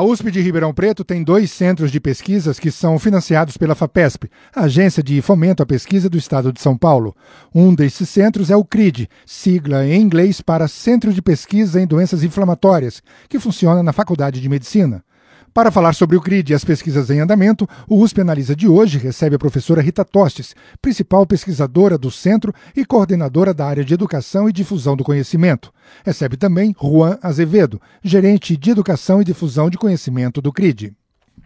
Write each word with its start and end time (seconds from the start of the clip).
A 0.00 0.02
USP 0.02 0.30
de 0.30 0.40
Ribeirão 0.40 0.72
Preto 0.72 1.04
tem 1.04 1.22
dois 1.22 1.50
centros 1.50 1.92
de 1.92 2.00
pesquisas 2.00 2.58
que 2.58 2.70
são 2.70 2.98
financiados 2.98 3.58
pela 3.58 3.74
FAPESP, 3.74 4.30
Agência 4.56 5.02
de 5.02 5.20
Fomento 5.20 5.62
à 5.62 5.66
Pesquisa 5.66 6.08
do 6.08 6.16
Estado 6.16 6.54
de 6.54 6.58
São 6.58 6.74
Paulo. 6.74 7.14
Um 7.54 7.74
desses 7.74 8.08
centros 8.08 8.50
é 8.50 8.56
o 8.56 8.64
CRID, 8.64 9.10
sigla 9.26 9.86
em 9.86 10.00
inglês 10.00 10.40
para 10.40 10.68
Centro 10.68 11.12
de 11.12 11.20
Pesquisa 11.20 11.78
em 11.78 11.86
Doenças 11.86 12.24
Inflamatórias, 12.24 13.02
que 13.28 13.38
funciona 13.38 13.82
na 13.82 13.92
Faculdade 13.92 14.40
de 14.40 14.48
Medicina. 14.48 15.04
Para 15.52 15.72
falar 15.72 15.94
sobre 15.94 16.16
o 16.16 16.20
CRID 16.20 16.50
e 16.50 16.54
as 16.54 16.64
pesquisas 16.64 17.10
em 17.10 17.18
andamento, 17.18 17.68
o 17.88 18.00
USP 18.00 18.20
Analisa 18.20 18.54
de 18.54 18.68
hoje 18.68 18.98
recebe 18.98 19.34
a 19.34 19.38
professora 19.38 19.82
Rita 19.82 20.04
Tostes, 20.04 20.54
principal 20.80 21.26
pesquisadora 21.26 21.98
do 21.98 22.08
centro 22.08 22.54
e 22.76 22.84
coordenadora 22.84 23.52
da 23.52 23.66
área 23.66 23.84
de 23.84 23.92
Educação 23.92 24.48
e 24.48 24.52
Difusão 24.52 24.96
do 24.96 25.02
Conhecimento. 25.02 25.72
Recebe 26.04 26.36
também 26.36 26.72
Juan 26.80 27.18
Azevedo, 27.20 27.80
gerente 28.00 28.56
de 28.56 28.70
Educação 28.70 29.20
e 29.20 29.24
Difusão 29.24 29.68
de 29.68 29.76
Conhecimento 29.76 30.40
do 30.40 30.52
CRID. 30.52 30.92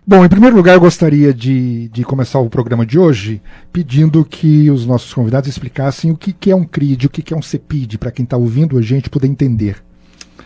Bom, 0.06 0.22
em 0.22 0.28
primeiro 0.28 0.54
lugar, 0.54 0.74
eu 0.74 0.80
gostaria 0.80 1.32
de, 1.32 1.88
de 1.88 2.04
começar 2.04 2.38
o 2.38 2.50
programa 2.50 2.84
de 2.84 2.98
hoje 2.98 3.40
pedindo 3.72 4.22
que 4.22 4.70
os 4.70 4.84
nossos 4.84 5.14
convidados 5.14 5.48
explicassem 5.48 6.10
o 6.10 6.16
que, 6.16 6.30
que 6.30 6.50
é 6.50 6.56
um 6.56 6.64
CRID, 6.64 7.06
o 7.06 7.10
que, 7.10 7.22
que 7.22 7.32
é 7.32 7.36
um 7.36 7.40
CEPID, 7.40 7.96
para 7.96 8.10
quem 8.10 8.24
está 8.24 8.36
ouvindo 8.36 8.76
a 8.76 8.82
gente 8.82 9.08
poder 9.08 9.28
entender. 9.28 9.82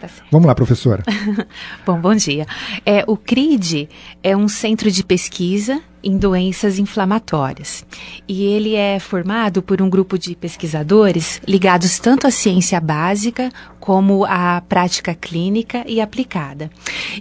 Tá 0.00 0.08
Vamos 0.30 0.46
lá, 0.46 0.54
professora. 0.54 1.02
bom, 1.84 2.00
bom 2.00 2.14
dia. 2.14 2.46
É, 2.86 3.04
o 3.06 3.16
CRID 3.16 3.88
é 4.22 4.36
um 4.36 4.48
centro 4.48 4.90
de 4.90 5.02
pesquisa 5.02 5.80
em 6.02 6.16
doenças 6.16 6.78
inflamatórias. 6.78 7.84
E 8.26 8.44
ele 8.44 8.74
é 8.74 8.98
formado 8.98 9.62
por 9.62 9.80
um 9.82 9.88
grupo 9.88 10.18
de 10.18 10.34
pesquisadores 10.34 11.40
ligados 11.46 11.98
tanto 11.98 12.26
à 12.26 12.30
ciência 12.30 12.80
básica 12.80 13.50
como 13.80 14.24
à 14.24 14.60
prática 14.60 15.14
clínica 15.14 15.84
e 15.86 16.00
aplicada. 16.00 16.70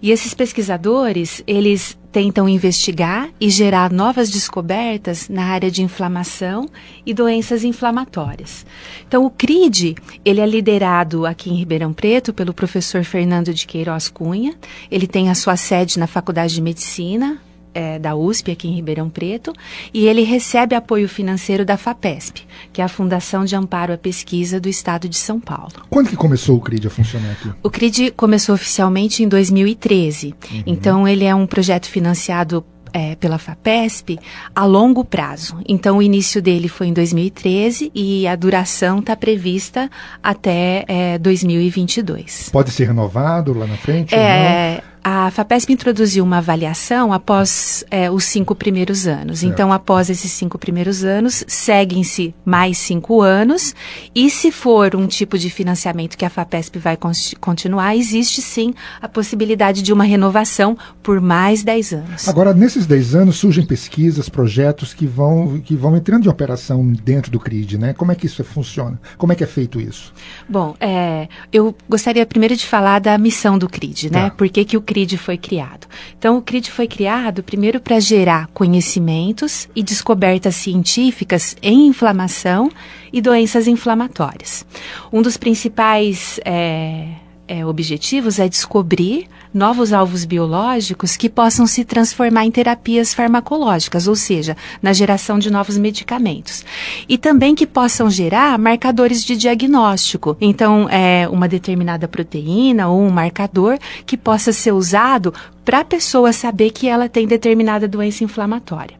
E 0.02 0.12
esses 0.12 0.34
pesquisadores, 0.34 1.42
eles 1.48 1.98
tentam 2.12 2.50
investigar 2.50 3.30
e 3.40 3.50
gerar 3.50 3.92
novas 3.92 4.30
descobertas 4.30 5.30
na 5.30 5.46
área 5.46 5.70
de 5.70 5.84
inflamação 5.84 6.68
e 7.06 7.14
doenças 7.14 7.64
inflamatórias. 7.64 8.66
Então, 9.08 9.26
o 9.26 9.30
CRID, 9.30 9.96
ele 10.26 10.42
é 10.42 10.46
liderado 10.46 11.26
aqui 11.26 11.50
em 11.50 11.56
Ribeirão 11.56 11.94
Preto 11.94 12.34
pelo 12.34 12.54
professor 12.54 13.04
Fernando 13.04 13.54
de 13.54 13.68
Queiroz 13.68 14.10
Cunha. 14.10 14.56
Ele 14.90 15.08
tem 15.08 15.30
a 15.30 15.36
sua 15.36 15.56
sede 15.56 16.00
na 16.00 16.08
Faculdade 16.08 16.56
de 16.56 16.62
Medicina, 16.62 17.40
é, 17.78 18.00
da 18.00 18.16
USP, 18.16 18.52
aqui 18.52 18.68
em 18.68 18.74
Ribeirão 18.74 19.08
Preto, 19.08 19.54
e 19.94 20.08
ele 20.08 20.24
recebe 20.24 20.74
apoio 20.74 21.08
financeiro 21.08 21.64
da 21.64 21.78
FAPESP, 21.78 22.44
que 22.74 22.82
é 22.82 22.84
a 22.84 22.88
Fundação 22.88 23.46
de 23.46 23.56
Amparo 23.56 23.94
à 23.94 23.98
Pesquisa 23.98 24.60
do 24.60 24.68
Estado 24.68 25.08
de 25.08 25.16
São 25.16 25.40
Paulo. 25.40 25.74
Quando 25.88 26.10
que 26.10 26.16
começou 26.16 26.58
o 26.58 26.60
CRID 26.60 26.88
a 26.88 26.90
funcionar 26.90 27.32
aqui? 27.34 27.52
O 27.62 27.70
CRID 27.70 28.12
começou 28.12 28.56
oficialmente 28.56 29.22
em 29.22 29.28
2013. 29.28 30.34
Uhum. 30.52 30.64
Então, 30.66 31.08
ele 31.08 31.24
é 31.24 31.36
um 31.36 31.46
projeto 31.46 31.86
financiado 31.86 32.66
é, 32.92 33.16
pela 33.16 33.38
FAPESP 33.38 34.18
a 34.56 34.66
longo 34.66 35.06
prazo. 35.06 35.60
Então, 35.68 35.98
o 35.98 36.02
início 36.02 36.42
dele 36.42 36.68
foi 36.68 36.88
em 36.88 36.94
2013 36.94 37.92
e 37.94 38.28
a 38.28 38.36
duração 38.36 39.00
está 39.00 39.16
prevista 39.16 39.88
até 40.24 40.84
é, 40.88 41.18
2022. 41.20 42.50
Pode 42.52 42.72
ser 42.72 42.88
renovado 42.88 43.54
lá 43.54 43.68
na 43.68 43.78
frente? 43.78 44.16
É, 44.16 44.82
a 45.04 45.32
FAPESP 45.32 45.74
introduziu 45.74 46.24
uma 46.24 46.40
avaliação 46.40 47.14
após 47.14 47.84
é, 47.90 48.12
os 48.12 48.26
cinco 48.26 48.54
primeiros 48.54 49.08
anos. 49.08 49.40
Certo. 49.40 49.54
Então, 49.54 49.72
após 49.72 50.10
esses 50.10 50.32
cinco 50.32 50.58
primeiros 50.58 51.04
anos, 51.04 51.44
seguem-se 51.48 52.36
mais 52.44 52.78
cinco 52.78 53.22
anos. 53.22 53.74
E 54.14 54.30
se 54.30 54.52
for 54.52 54.96
um 54.96 55.08
tipo 55.08 55.38
de 55.38 55.50
financiamento 55.50 56.18
que 56.18 56.26
a 56.26 56.30
FAPESP 56.30 56.80
vai 56.80 56.98
continuar, 57.40 57.96
existe 57.96 58.42
sim 58.42 58.74
a 59.02 59.08
possibilidade 59.08 59.82
de 59.82 59.94
uma 59.94 60.04
renovação 60.04 60.78
por 61.02 61.22
mais 61.22 61.64
dez 61.64 61.94
anos. 61.94 62.28
Agora, 62.28 62.54
nesses 62.54 62.86
dez 62.86 63.16
anos, 63.16 63.38
surgem 63.38 63.66
pesquisas, 63.66 64.28
projetos 64.28 64.94
que 64.94 65.06
vão, 65.06 65.60
que 65.60 65.76
vão 65.76 65.96
entrando 65.96 66.26
em 66.26 66.30
operação 66.30 66.86
dentro 66.92 67.32
do 67.32 67.40
CRID, 67.40 67.78
né? 67.78 67.94
Como 67.94 68.12
é 68.12 68.16
que 68.16 68.26
isso 68.26 68.44
funciona? 68.44 69.00
Como 69.18 69.32
é 69.32 69.36
que 69.36 69.44
é 69.44 69.48
feito 69.48 69.80
isso? 69.80 70.14
Bom, 70.50 70.76
é, 70.80 71.28
eu 71.52 71.76
gostaria 71.88 72.26
primeiro 72.26 72.56
de 72.56 72.66
falar 72.66 73.00
da 73.00 73.18
missão 73.18 73.58
do 73.58 73.70
CRID, 73.70 74.12
né? 74.12 74.30
Tá. 74.30 74.32
Por 74.32 74.50
que, 74.50 74.66
que 74.66 74.78
o 74.78 74.82
CRID 74.82 74.97
CRID 74.98 75.18
foi 75.18 75.38
criado? 75.38 75.88
Então, 76.18 76.38
o 76.38 76.42
CRID 76.42 76.72
foi 76.72 76.88
criado 76.88 77.44
primeiro 77.44 77.80
para 77.80 78.00
gerar 78.00 78.48
conhecimentos 78.48 79.70
e 79.76 79.84
descobertas 79.84 80.56
científicas 80.56 81.56
em 81.62 81.86
inflamação 81.86 82.72
e 83.14 83.22
doenças 83.22 83.68
inflamatórias. 83.68 84.66
Um 85.14 85.22
dos 85.22 85.38
principais 85.38 86.40
é, 86.44 87.10
é, 87.48 87.66
objetivos 87.66 88.40
é 88.40 88.48
descobrir 88.48 89.28
novos 89.54 89.94
alvos 89.94 90.26
biológicos 90.26 91.16
que 91.16 91.30
possam 91.30 91.66
se 91.66 91.86
transformar 91.86 92.46
em 92.46 92.52
terapias 92.52 93.14
farmacológicas, 93.14 94.08
ou 94.08 94.16
seja, 94.16 94.56
na 94.82 94.94
geração 94.94 95.40
de 95.40 95.50
novos 95.50 95.78
medicamentos. 95.78 96.66
E 97.08 97.18
também 97.18 97.56
que 97.56 97.66
possam 97.66 98.10
gerar 98.10 98.58
marcadores 98.60 99.24
de 99.24 99.36
diagnóstico. 99.36 100.36
Então, 100.42 100.88
é 100.90 101.28
uma 101.30 101.48
determinada 101.48 102.08
proteína 102.08 102.90
ou 102.90 103.02
um 103.02 103.10
marcador 103.10 103.80
que 104.06 104.18
possa 104.18 104.52
ser 104.52 104.74
usado 104.74 105.34
para 105.64 105.80
a 105.80 105.86
pessoa 105.86 106.32
saber 106.32 106.72
que 106.72 106.88
ela 106.88 107.10
tem 107.10 107.28
determinada 107.28 107.88
doença 107.88 108.24
inflamatória. 108.24 108.98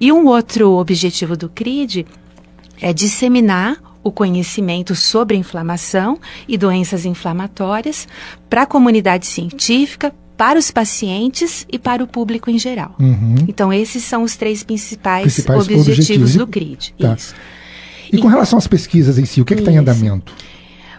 E 0.00 0.10
um 0.12 0.26
outro 0.26 0.72
objetivo 0.72 1.36
do 1.36 1.48
CRID 1.48 2.06
é 2.80 2.92
disseminar 2.92 3.76
o 4.08 4.12
conhecimento 4.12 4.94
sobre 4.94 5.36
inflamação 5.36 6.18
e 6.48 6.56
doenças 6.56 7.04
inflamatórias 7.04 8.08
para 8.48 8.62
a 8.62 8.66
comunidade 8.66 9.26
científica, 9.26 10.12
para 10.36 10.58
os 10.58 10.70
pacientes 10.70 11.66
e 11.70 11.78
para 11.78 12.02
o 12.02 12.06
público 12.06 12.50
em 12.50 12.58
geral. 12.58 12.94
Uhum. 12.98 13.34
Então, 13.46 13.72
esses 13.72 14.04
são 14.04 14.22
os 14.22 14.36
três 14.36 14.62
principais, 14.62 15.34
principais 15.34 15.62
objetivos, 15.62 15.88
objetivos, 15.88 16.34
do 16.36 16.46
CRID. 16.46 16.94
Tá. 16.98 17.16
E, 18.12 18.16
e 18.16 18.20
com 18.20 18.28
relação 18.28 18.58
às 18.58 18.66
pesquisas 18.66 19.18
em 19.18 19.24
si, 19.24 19.40
o 19.40 19.44
que 19.44 19.54
está 19.54 19.70
em 19.70 19.78
andamento? 19.78 20.32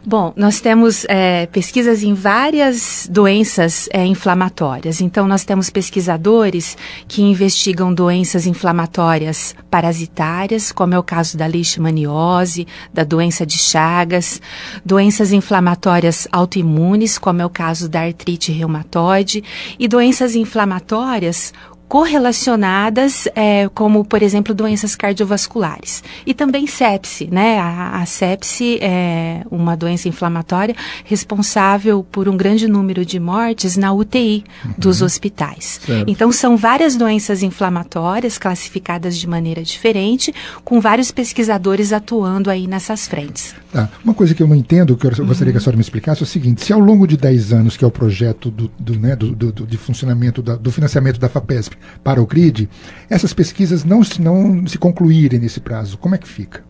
Bom, 0.09 0.33
nós 0.35 0.59
temos 0.59 1.05
é, 1.07 1.45
pesquisas 1.45 2.01
em 2.01 2.15
várias 2.15 3.07
doenças 3.11 3.87
é, 3.93 4.03
inflamatórias. 4.03 5.01
Então, 5.01 5.27
nós 5.27 5.43
temos 5.43 5.69
pesquisadores 5.69 6.75
que 7.07 7.21
investigam 7.21 7.93
doenças 7.93 8.47
inflamatórias 8.47 9.55
parasitárias, 9.69 10.71
como 10.71 10.95
é 10.95 10.97
o 10.97 11.03
caso 11.03 11.37
da 11.37 11.45
leishmaniose, 11.45 12.65
da 12.91 13.03
doença 13.03 13.45
de 13.45 13.59
Chagas, 13.59 14.41
doenças 14.83 15.31
inflamatórias 15.31 16.27
autoimunes, 16.31 17.19
como 17.19 17.43
é 17.43 17.45
o 17.45 17.49
caso 17.49 17.87
da 17.87 18.01
artrite 18.01 18.51
reumatoide, 18.51 19.43
e 19.77 19.87
doenças 19.87 20.33
inflamatórias 20.33 21.53
correlacionadas, 21.89 23.27
é, 23.35 23.67
como, 23.73 24.05
por 24.05 24.21
exemplo, 24.21 24.53
doenças 24.53 24.95
cardiovasculares. 24.95 26.03
E 26.23 26.35
também 26.35 26.67
sepse, 26.67 27.27
né? 27.31 27.57
A, 27.59 28.01
a 28.01 28.05
sepse 28.05 28.77
é 28.79 29.41
uma 29.49 29.75
doença 29.75 30.07
inflamatória 30.07 30.75
responsável 31.03 32.05
por 32.11 32.29
um 32.29 32.37
grande 32.37 32.67
número 32.67 33.03
de 33.03 33.19
mortes 33.19 33.75
na 33.75 33.91
UTI 33.91 34.43
uhum. 34.63 34.73
dos 34.77 35.01
hospitais. 35.01 35.81
Certo. 35.83 36.07
Então, 36.07 36.31
são 36.31 36.55
várias 36.55 36.95
doenças 36.95 37.41
inflamatórias 37.41 38.37
classificadas 38.37 39.17
de 39.17 39.27
maneira 39.27 39.63
diferente, 39.63 40.31
com 40.63 40.79
vários 40.79 41.09
pesquisadores 41.09 41.91
atuando 41.91 42.51
aí 42.51 42.67
nessas 42.67 43.07
frentes. 43.07 43.55
Tá. 43.71 43.89
Uma 44.03 44.13
coisa 44.13 44.35
que 44.35 44.43
eu 44.43 44.47
não 44.47 44.55
entendo, 44.55 44.95
que 44.95 45.07
eu 45.07 45.09
gostaria 45.25 45.47
uhum. 45.47 45.51
que 45.53 45.57
a 45.57 45.59
senhora 45.59 45.77
me 45.77 45.81
explicasse, 45.81 46.21
é 46.21 46.23
o 46.23 46.27
seguinte: 46.27 46.63
se 46.63 46.71
ao 46.71 46.79
longo 46.79 47.07
de 47.07 47.17
10 47.17 47.51
anos, 47.51 47.75
que 47.75 47.83
é 47.83 47.87
o 47.87 47.91
projeto 47.91 48.51
do, 48.51 48.69
do, 48.77 48.99
né, 48.99 49.15
do, 49.15 49.33
do 49.33 49.65
de 49.65 49.77
funcionamento, 49.77 50.43
da, 50.43 50.55
do 50.55 50.71
financiamento 50.71 51.19
da 51.19 51.27
FAPESP, 51.27 51.78
para 52.03 52.21
o 52.21 52.27
CRID, 52.27 52.69
essas 53.09 53.33
pesquisas 53.33 53.83
não, 53.83 54.01
não 54.19 54.67
se 54.67 54.77
concluírem 54.77 55.39
nesse 55.39 55.59
prazo, 55.59 55.97
como 55.97 56.15
é 56.15 56.17
que 56.17 56.27
fica? 56.27 56.63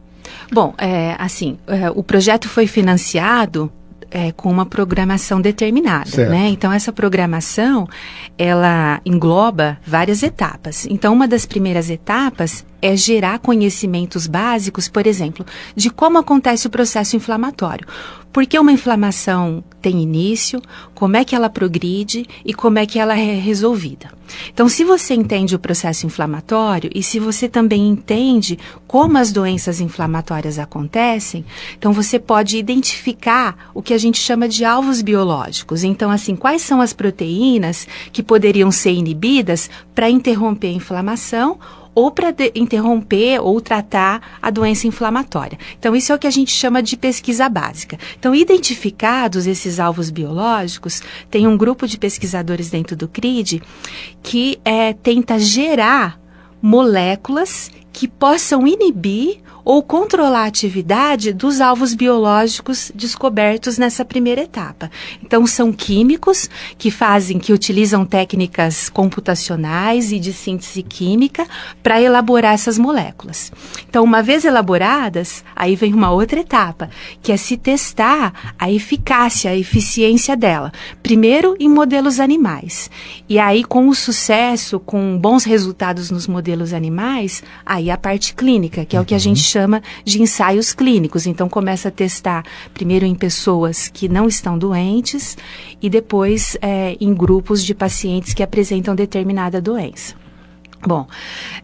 Bom, 0.51 0.73
é, 0.77 1.15
assim, 1.19 1.57
é, 1.67 1.89
o 1.91 2.03
projeto 2.03 2.47
foi 2.47 2.67
financiado 2.67 3.71
é, 4.11 4.31
com 4.31 4.49
uma 4.49 4.65
programação 4.65 5.39
determinada, 5.39 6.29
né? 6.29 6.49
Então 6.49 6.71
essa 6.71 6.91
programação 6.91 7.87
ela 8.37 8.99
engloba 9.05 9.77
várias 9.85 10.23
etapas. 10.23 10.87
Então 10.89 11.13
uma 11.13 11.27
das 11.27 11.45
primeiras 11.45 11.89
etapas 11.89 12.65
é 12.81 12.95
gerar 12.95 13.39
conhecimentos 13.39 14.27
básicos, 14.27 14.87
por 14.87 15.05
exemplo, 15.07 15.45
de 15.75 15.89
como 15.89 16.17
acontece 16.17 16.67
o 16.67 16.69
processo 16.69 17.15
inflamatório. 17.15 17.87
Por 18.31 18.45
que 18.45 18.59
uma 18.59 18.71
inflamação 18.71 19.63
tem 19.81 20.01
início, 20.01 20.61
como 20.93 21.17
é 21.17 21.23
que 21.23 21.35
ela 21.35 21.49
progride 21.49 22.27
e 22.45 22.53
como 22.53 22.77
é 22.77 22.85
que 22.85 22.99
ela 22.99 23.17
é 23.17 23.39
resolvida. 23.39 24.11
Então, 24.53 24.69
se 24.69 24.83
você 24.83 25.15
entende 25.15 25.55
o 25.55 25.59
processo 25.59 26.05
inflamatório 26.05 26.91
e 26.93 27.01
se 27.01 27.19
você 27.19 27.49
também 27.49 27.87
entende 27.87 28.59
como 28.85 29.17
as 29.17 29.31
doenças 29.31 29.81
inflamatórias 29.81 30.59
acontecem, 30.59 31.43
então 31.77 31.91
você 31.91 32.19
pode 32.19 32.57
identificar 32.57 33.71
o 33.73 33.81
que 33.81 33.93
a 33.93 33.97
gente 33.97 34.19
chama 34.19 34.47
de 34.47 34.63
alvos 34.63 35.01
biológicos. 35.01 35.83
Então, 35.83 36.11
assim, 36.11 36.35
quais 36.35 36.61
são 36.61 36.81
as 36.81 36.93
proteínas 36.93 37.87
que 38.11 38.21
poderiam 38.21 38.71
ser 38.71 38.91
inibidas 38.91 39.69
para 39.95 40.09
interromper 40.09 40.67
a 40.67 40.73
inflamação 40.73 41.57
ou 41.93 42.11
para 42.11 42.33
interromper 42.55 43.39
ou 43.41 43.59
tratar 43.59 44.37
a 44.41 44.49
doença 44.49 44.87
inflamatória. 44.87 45.57
Então, 45.77 45.95
isso 45.95 46.11
é 46.11 46.15
o 46.15 46.19
que 46.19 46.27
a 46.27 46.31
gente 46.31 46.51
chama 46.51 46.81
de 46.81 46.95
pesquisa 46.95 47.49
básica. 47.49 47.97
Então, 48.17 48.33
identificados 48.33 49.47
esses 49.47 49.79
alvos 49.79 50.09
biológicos, 50.09 51.01
tem 51.29 51.47
um 51.47 51.57
grupo 51.57 51.87
de 51.87 51.97
pesquisadores 51.97 52.69
dentro 52.69 52.95
do 52.95 53.07
CRID 53.07 53.61
que 54.21 54.59
é, 54.63 54.93
tenta 54.93 55.39
gerar 55.39 56.19
moléculas 56.61 57.71
que 57.91 58.07
possam 58.07 58.67
inibir 58.67 59.39
ou 59.63 59.81
controlar 59.83 60.43
a 60.43 60.45
atividade 60.45 61.33
dos 61.33 61.61
alvos 61.61 61.93
biológicos 61.93 62.91
descobertos 62.93 63.77
nessa 63.77 64.03
primeira 64.03 64.41
etapa. 64.41 64.89
Então, 65.23 65.45
são 65.45 65.71
químicos 65.71 66.49
que 66.77 66.91
fazem, 66.91 67.39
que 67.39 67.53
utilizam 67.53 68.05
técnicas 68.05 68.89
computacionais 68.89 70.11
e 70.11 70.19
de 70.19 70.33
síntese 70.33 70.83
química 70.83 71.47
para 71.83 72.01
elaborar 72.01 72.53
essas 72.53 72.77
moléculas. 72.77 73.51
Então, 73.87 74.03
uma 74.03 74.21
vez 74.21 74.45
elaboradas, 74.45 75.43
aí 75.55 75.75
vem 75.75 75.93
uma 75.93 76.11
outra 76.11 76.39
etapa, 76.39 76.89
que 77.21 77.31
é 77.31 77.37
se 77.37 77.57
testar 77.57 78.53
a 78.57 78.71
eficácia, 78.71 79.51
a 79.51 79.57
eficiência 79.57 80.35
dela. 80.35 80.71
Primeiro, 81.03 81.55
em 81.59 81.69
modelos 81.69 82.19
animais. 82.19 82.89
E 83.27 83.37
aí, 83.39 83.63
com 83.63 83.87
o 83.87 83.95
sucesso, 83.95 84.79
com 84.79 85.17
bons 85.17 85.43
resultados 85.43 86.11
nos 86.11 86.27
modelos 86.27 86.73
animais, 86.73 87.43
aí 87.65 87.89
a 87.91 87.97
parte 87.97 88.33
clínica, 88.33 88.85
que 88.85 88.95
é 88.95 89.01
o 89.01 89.05
que 89.05 89.15
a 89.15 89.19
gente 89.19 89.41
chama 89.49 89.81
de 90.03 90.21
ensaios 90.21 90.73
clínicos. 90.73 91.25
Então, 91.25 91.49
começa 91.49 91.89
a 91.89 91.91
testar 91.91 92.43
primeiro 92.73 93.05
em 93.05 93.15
pessoas 93.15 93.87
que 93.87 94.07
não 94.07 94.27
estão 94.27 94.57
doentes 94.57 95.37
e 95.81 95.89
depois 95.89 96.57
é, 96.61 96.95
em 96.99 97.13
grupos 97.13 97.63
de 97.63 97.73
pacientes 97.73 98.33
que 98.33 98.43
apresentam 98.43 98.95
determinada 98.95 99.61
doença. 99.61 100.15
Bom, 100.85 101.05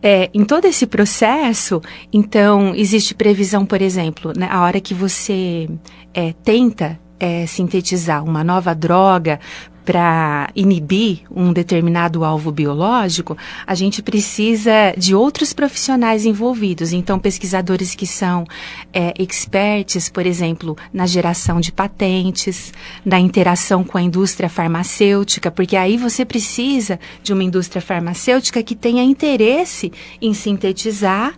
é, 0.03 0.29
em 0.33 0.43
todo 0.43 0.65
esse 0.65 0.85
processo, 0.85 1.81
então, 2.11 2.75
existe 2.75 3.15
previsão, 3.15 3.65
por 3.65 3.81
exemplo, 3.81 4.33
né, 4.35 4.49
hora 4.53 4.81
que 4.81 4.93
você 4.93 5.69
é, 6.13 6.33
tenta 6.43 6.99
é, 7.17 7.45
sintetizar 7.45 8.23
uma 8.23 8.43
nova 8.43 8.75
droga 8.75 9.39
para 9.85 10.49
inibir 10.55 11.19
um 11.29 11.53
determinado 11.53 12.25
alvo 12.25 12.51
biológico, 12.51 13.37
a 13.65 13.75
gente 13.75 14.01
precisa 14.01 14.93
de 14.97 15.13
outros 15.13 15.53
profissionais 15.53 16.25
envolvidos. 16.25 16.91
Então, 16.91 17.19
pesquisadores 17.19 17.93
que 17.93 18.07
são 18.07 18.45
é, 18.91 19.13
experts, 19.19 20.09
por 20.09 20.25
exemplo, 20.25 20.75
na 20.91 21.05
geração 21.05 21.61
de 21.61 21.71
patentes, 21.71 22.73
na 23.05 23.19
interação 23.19 23.83
com 23.83 23.97
a 23.97 24.01
indústria 24.01 24.49
farmacêutica, 24.49 25.51
porque 25.51 25.75
aí 25.75 25.95
você 25.97 26.25
precisa 26.25 26.99
de 27.21 27.31
uma 27.31 27.43
indústria 27.43 27.81
farmacêutica 27.81 28.63
que 28.63 28.75
tenha 28.75 29.03
interesse 29.03 29.91
em 30.19 30.33
sintetizar 30.33 31.35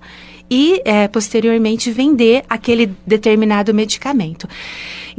e, 0.49 0.81
é, 0.85 1.07
posteriormente, 1.07 1.91
vender 1.91 2.43
aquele 2.49 2.91
determinado 3.05 3.73
medicamento. 3.73 4.47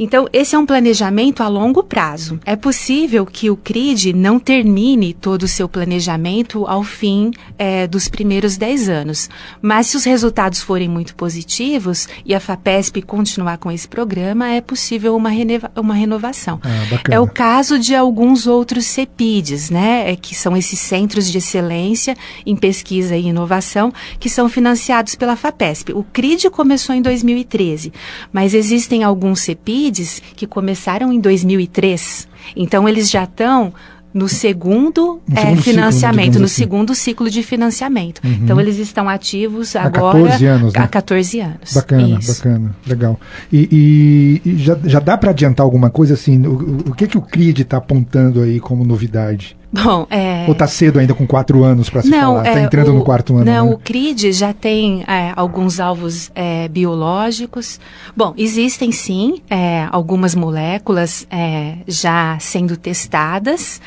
Então, 0.01 0.29
esse 0.31 0.55
é 0.55 0.57
um 0.57 0.65
planejamento 0.65 1.43
a 1.43 1.49
longo 1.49 1.83
prazo. 1.83 2.39
É 2.45 2.55
possível 2.55 3.25
que 3.25 3.49
o 3.49 3.57
CRID 3.57 4.13
não 4.13 4.39
termine 4.39 5.13
todo 5.13 5.43
o 5.43 5.47
seu 5.47 5.67
planejamento 5.67 6.65
ao 6.65 6.83
fim 6.83 7.31
é, 7.57 7.85
dos 7.85 8.07
primeiros 8.07 8.55
10 8.55 8.87
anos, 8.87 9.29
mas 9.61 9.87
se 9.87 9.97
os 9.97 10.05
resultados 10.05 10.61
forem 10.61 10.87
muito 10.87 11.13
positivos 11.15 12.07
e 12.25 12.33
a 12.33 12.39
FAPESP 12.39 13.01
continuar 13.01 13.57
com 13.57 13.69
esse 13.69 13.89
programa, 13.89 14.47
é 14.47 14.61
possível 14.61 15.17
uma, 15.17 15.31
uma 15.75 15.93
renovação. 15.93 16.61
Ah, 16.63 17.01
é 17.09 17.19
o 17.19 17.27
caso 17.27 17.77
de 17.77 17.93
alguns 17.93 18.47
outros 18.47 18.85
CEPIDs, 18.85 19.69
né, 19.69 20.11
é, 20.11 20.15
que 20.15 20.33
são 20.33 20.55
esses 20.55 20.79
centros 20.79 21.29
de 21.29 21.39
excelência 21.39 22.15
em 22.45 22.55
pesquisa 22.55 23.17
e 23.17 23.27
inovação, 23.27 23.91
que 24.17 24.29
são 24.29 24.47
financiados 24.47 25.15
pela 25.15 25.35
FAPESP. 25.35 25.91
O 25.91 26.03
CRID 26.03 26.49
começou 26.49 26.95
em 26.95 27.01
2013, 27.01 27.91
mas 28.31 28.53
existem 28.53 29.03
alguns 29.03 29.41
CEPIDs 29.41 29.88
que 30.35 30.47
começaram 30.47 31.11
em 31.11 31.19
2003. 31.19 32.27
Então, 32.55 32.87
eles 32.87 33.09
já 33.09 33.23
estão 33.23 33.73
no 34.13 34.27
segundo, 34.27 35.21
no 35.27 35.37
é, 35.37 35.55
financiamento, 35.57 36.25
ciclo, 36.25 36.39
no 36.39 36.45
assim. 36.45 36.55
segundo 36.55 36.95
ciclo 36.95 37.29
de 37.29 37.43
financiamento. 37.43 38.21
Uhum. 38.23 38.39
Então, 38.43 38.59
eles 38.59 38.77
estão 38.77 39.07
ativos 39.07 39.75
agora 39.75 40.17
há 40.17 40.21
14 40.21 40.45
anos. 40.45 40.73
Né? 40.73 40.79
Há 40.79 40.87
14 40.87 41.39
anos. 41.39 41.73
Bacana, 41.73 42.19
Isso. 42.19 42.33
bacana, 42.33 42.75
legal. 42.87 43.19
E, 43.51 44.41
e, 44.43 44.49
e 44.49 44.57
já, 44.57 44.77
já 44.83 44.99
dá 44.99 45.17
para 45.17 45.29
adiantar 45.29 45.63
alguma 45.63 45.89
coisa 45.89 46.15
assim? 46.15 46.45
O, 46.45 46.89
o 46.89 46.95
que, 46.95 47.07
que 47.07 47.17
o 47.17 47.21
CRID 47.21 47.61
está 47.61 47.77
apontando 47.77 48.41
aí 48.41 48.59
como 48.59 48.83
novidade? 48.83 49.58
Bom, 49.83 50.07
é... 50.09 50.45
Ou 50.47 50.53
está 50.53 50.67
cedo 50.67 50.99
ainda 50.99 51.13
com 51.13 51.27
quatro 51.27 51.63
anos 51.63 51.89
para 51.89 52.01
se 52.01 52.09
não, 52.09 52.33
falar? 52.33 52.47
Está 52.47 52.59
é, 52.59 52.63
entrando 52.63 52.89
o, 52.89 52.93
no 52.93 53.03
quarto 53.03 53.35
ano, 53.35 53.45
Não, 53.45 53.69
né? 53.69 53.73
o 53.73 53.77
CRID 53.77 54.31
já 54.31 54.51
tem 54.51 55.03
é, 55.07 55.31
alguns 55.35 55.79
alvos 55.79 56.31
é, 56.33 56.67
biológicos. 56.67 57.79
Bom, 58.17 58.33
existem 58.35 58.91
sim 58.91 59.41
é, 59.49 59.87
algumas 59.91 60.33
moléculas 60.33 61.27
é, 61.29 61.77
já 61.87 62.37
sendo 62.39 62.75
testadas. 62.75 63.79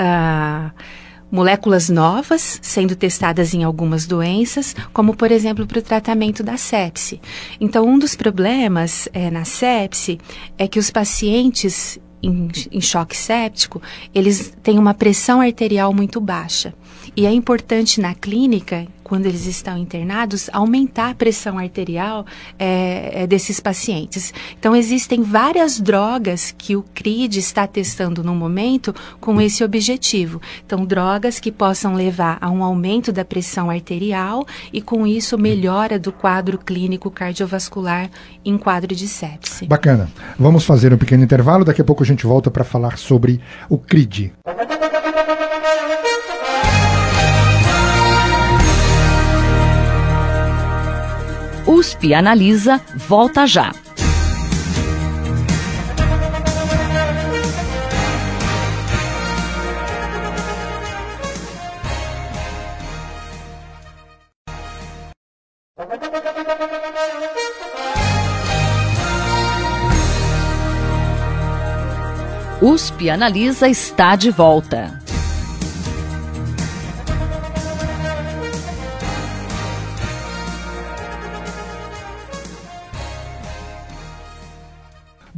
Uh, 0.00 0.70
moléculas 1.30 1.88
novas 1.88 2.58
sendo 2.62 2.96
testadas 2.96 3.52
em 3.52 3.62
algumas 3.62 4.06
doenças, 4.06 4.74
como 4.92 5.14
por 5.14 5.30
exemplo 5.30 5.66
para 5.66 5.78
o 5.78 5.82
tratamento 5.82 6.42
da 6.42 6.56
sepse. 6.56 7.20
Então, 7.60 7.86
um 7.86 7.98
dos 7.98 8.14
problemas 8.16 9.08
é, 9.12 9.30
na 9.30 9.44
sepse 9.44 10.18
é 10.56 10.66
que 10.66 10.78
os 10.78 10.90
pacientes 10.90 11.98
em, 12.22 12.48
em 12.70 12.80
choque 12.80 13.16
séptico, 13.16 13.80
eles 14.14 14.54
têm 14.62 14.78
uma 14.78 14.94
pressão 14.94 15.40
arterial 15.40 15.92
muito 15.92 16.20
baixa. 16.20 16.74
E 17.18 17.26
é 17.26 17.32
importante 17.32 18.00
na 18.00 18.14
clínica, 18.14 18.86
quando 19.02 19.26
eles 19.26 19.44
estão 19.44 19.76
internados, 19.76 20.48
aumentar 20.52 21.10
a 21.10 21.14
pressão 21.16 21.58
arterial 21.58 22.24
é, 22.56 23.22
é, 23.24 23.26
desses 23.26 23.58
pacientes. 23.58 24.32
Então, 24.56 24.76
existem 24.76 25.20
várias 25.20 25.80
drogas 25.80 26.54
que 26.56 26.76
o 26.76 26.84
CRID 26.94 27.40
está 27.40 27.66
testando 27.66 28.22
no 28.22 28.36
momento 28.36 28.94
com 29.20 29.40
esse 29.40 29.64
objetivo. 29.64 30.40
Então, 30.64 30.86
drogas 30.86 31.40
que 31.40 31.50
possam 31.50 31.94
levar 31.94 32.38
a 32.40 32.48
um 32.50 32.62
aumento 32.62 33.10
da 33.10 33.24
pressão 33.24 33.68
arterial 33.68 34.46
e, 34.72 34.80
com 34.80 35.04
isso, 35.04 35.36
melhora 35.36 35.98
do 35.98 36.12
quadro 36.12 36.56
clínico 36.56 37.10
cardiovascular 37.10 38.08
em 38.44 38.56
quadro 38.56 38.94
de 38.94 39.08
sepse. 39.08 39.66
Bacana. 39.66 40.08
Vamos 40.38 40.64
fazer 40.64 40.94
um 40.94 40.96
pequeno 40.96 41.24
intervalo, 41.24 41.64
daqui 41.64 41.80
a 41.80 41.84
pouco 41.84 42.04
a 42.04 42.06
gente 42.06 42.24
volta 42.24 42.48
para 42.48 42.62
falar 42.62 42.96
sobre 42.96 43.40
o 43.68 43.76
CRID. 43.76 44.34
USP 51.68 52.14
Analisa 52.14 52.80
volta 52.94 53.46
já. 53.46 53.74
USP 72.62 73.10
Analisa 73.10 73.68
está 73.68 74.16
de 74.16 74.30
volta. 74.30 75.07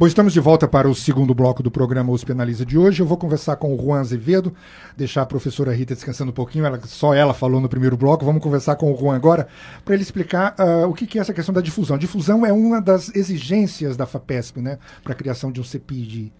Bom, 0.01 0.07
estamos 0.07 0.33
de 0.33 0.39
volta 0.39 0.67
para 0.67 0.89
o 0.89 0.95
segundo 0.95 1.31
bloco 1.31 1.61
do 1.61 1.69
programa 1.69 2.11
USP 2.11 2.31
Analisa 2.31 2.65
de 2.65 2.75
hoje. 2.75 3.03
Eu 3.03 3.05
vou 3.05 3.19
conversar 3.19 3.55
com 3.57 3.71
o 3.71 3.77
Juan 3.79 3.99
Azevedo, 3.99 4.51
deixar 4.97 5.21
a 5.21 5.25
professora 5.27 5.71
Rita 5.71 5.93
descansando 5.93 6.31
um 6.31 6.33
pouquinho, 6.33 6.65
ela, 6.65 6.81
só 6.87 7.13
ela 7.13 7.35
falou 7.35 7.61
no 7.61 7.69
primeiro 7.69 7.95
bloco. 7.95 8.25
Vamos 8.25 8.41
conversar 8.41 8.77
com 8.77 8.91
o 8.91 8.97
Juan 8.97 9.15
agora 9.15 9.47
para 9.85 9.93
ele 9.93 10.01
explicar 10.01 10.55
uh, 10.57 10.89
o 10.89 10.93
que, 10.95 11.05
que, 11.05 11.19
é 11.19 11.21
essa 11.21 11.35
questão 11.35 11.53
da 11.53 11.61
difusão. 11.61 11.99
Difusão 11.99 12.43
é 12.43 12.51
uma 12.51 12.81
das 12.81 13.15
exigências 13.15 13.95
da 13.95 14.07
FAPESP, 14.07 14.59
né, 14.59 14.79
para 15.03 15.13
a 15.13 15.15
criação 15.15 15.51
de 15.51 15.61
um 15.61 15.63
CEPID 15.63 16.33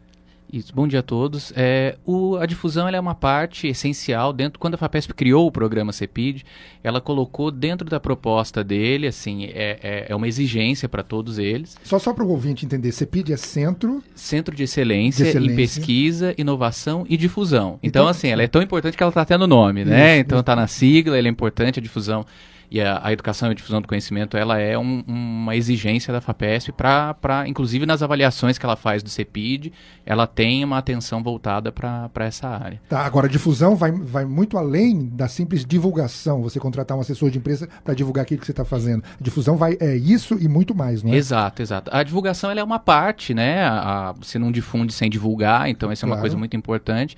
Isso, 0.52 0.74
bom 0.76 0.86
dia 0.86 1.00
a 1.00 1.04
todos. 1.04 1.54
É, 1.56 1.96
o, 2.06 2.36
a 2.36 2.46
difusão 2.46 2.90
é 2.90 3.00
uma 3.00 3.16
parte 3.16 3.68
essencial 3.68 4.34
dentro. 4.34 4.60
Quando 4.60 4.74
a 4.74 4.78
FAPESP 4.78 5.14
criou 5.14 5.48
o 5.48 5.52
programa 5.52 5.94
CEPID, 5.94 6.44
ela 6.84 7.00
colocou 7.00 7.50
dentro 7.50 7.90
da 7.90 8.02
proposta 8.02 8.62
dele, 8.62 9.08
assim, 9.08 9.46
é, 9.46 9.80
é, 9.82 10.06
é 10.10 10.16
uma 10.16 10.28
exigência 10.28 10.90
para 10.90 11.04
todos 11.04 11.40
eles. 11.40 11.78
Só 11.84 11.98
só 11.98 12.14
para 12.14 12.26
o 12.26 12.30
ouvinte 12.30 12.66
entender, 12.66 12.92
CEPID 12.92 13.32
é 13.32 13.38
Centro 13.38 14.04
Centro 14.14 14.54
de 14.54 14.64
Excelência, 14.64 15.24
de 15.24 15.30
Excelência, 15.30 15.54
em 15.54 15.56
Pesquisa, 15.56 16.36
Inovação 16.38 17.06
e 17.08 17.16
Difusão. 17.16 17.80
Então, 17.82 18.02
então 18.02 18.08
assim, 18.08 18.28
ela 18.28 18.44
é 18.44 18.48
tão 18.48 18.62
importante 18.62 18.98
que 18.98 19.04
ela 19.04 19.12
está 19.12 19.24
tendo 19.24 19.48
nome, 19.48 19.86
né? 19.86 20.16
Isso, 20.16 20.22
então 20.22 20.40
está 20.42 20.54
na 20.54 20.68
sigla, 20.68 21.18
ela 21.18 21.28
é 21.28 21.32
importante 21.32 21.80
a 21.80 21.82
difusão 21.82 22.26
e 22.72 22.80
a, 22.80 23.02
a, 23.04 23.12
educação 23.12 23.50
e 23.50 23.52
a 23.52 23.54
difusão 23.54 23.82
do 23.82 23.88
conhecimento 23.88 24.38
ela 24.38 24.58
é 24.58 24.78
um, 24.78 25.04
uma 25.06 25.58
exigência 25.58 26.14
da 26.14 26.22
FAPESP 26.22 26.72
para, 26.72 27.44
inclusive 27.46 27.86
nas 27.86 28.02
avaliações 28.02 28.58
que 28.58 28.66
ela 28.66 28.78
faz 28.78 29.04
do 29.04 29.10
CEPID, 29.10 29.74
ela 30.06 30.26
tem 30.26 30.64
uma 30.64 30.78
atenção 30.78 31.22
voltada 31.22 31.70
para 31.70 32.10
essa 32.20 32.48
área. 32.48 32.82
Tá, 32.88 33.02
agora 33.06 33.28
a 33.28 33.30
difusão 33.30 33.76
vai, 33.76 33.92
vai 33.92 34.24
muito 34.24 34.58
além 34.58 35.06
da 35.06 35.28
simples 35.28 35.66
divulgação, 35.66 36.42
você 36.42 36.62
contratar 36.62 36.98
um 36.98 37.02
assessor 37.02 37.30
de 37.30 37.40
empresa 37.40 37.68
para 37.84 37.94
divulgar 37.94 38.24
aquilo 38.24 38.40
que 38.40 38.46
você 38.46 38.54
está 38.54 38.64
fazendo. 38.64 39.04
A 39.20 39.24
difusão 39.24 39.58
vai 39.58 39.76
é 39.82 39.98
isso 39.98 40.38
e 40.40 40.48
muito 40.48 40.74
mais, 40.74 41.04
não 41.04 41.12
é? 41.12 41.18
Exato, 41.18 41.62
exato. 41.62 41.92
A 41.94 42.02
divulgação 42.04 42.50
ela 42.50 42.62
é 42.62 42.64
uma 42.64 42.80
parte, 42.80 43.34
né? 43.34 43.64
A, 43.64 44.10
a, 44.10 44.12
você 44.14 44.40
não 44.40 44.50
difunde 44.50 44.94
sem 44.94 45.10
divulgar, 45.10 45.70
então 45.70 45.92
essa 45.92 46.06
é 46.06 46.08
uma 46.08 46.16
claro. 46.16 46.22
coisa 46.22 46.38
muito 46.38 46.56
importante. 46.56 47.18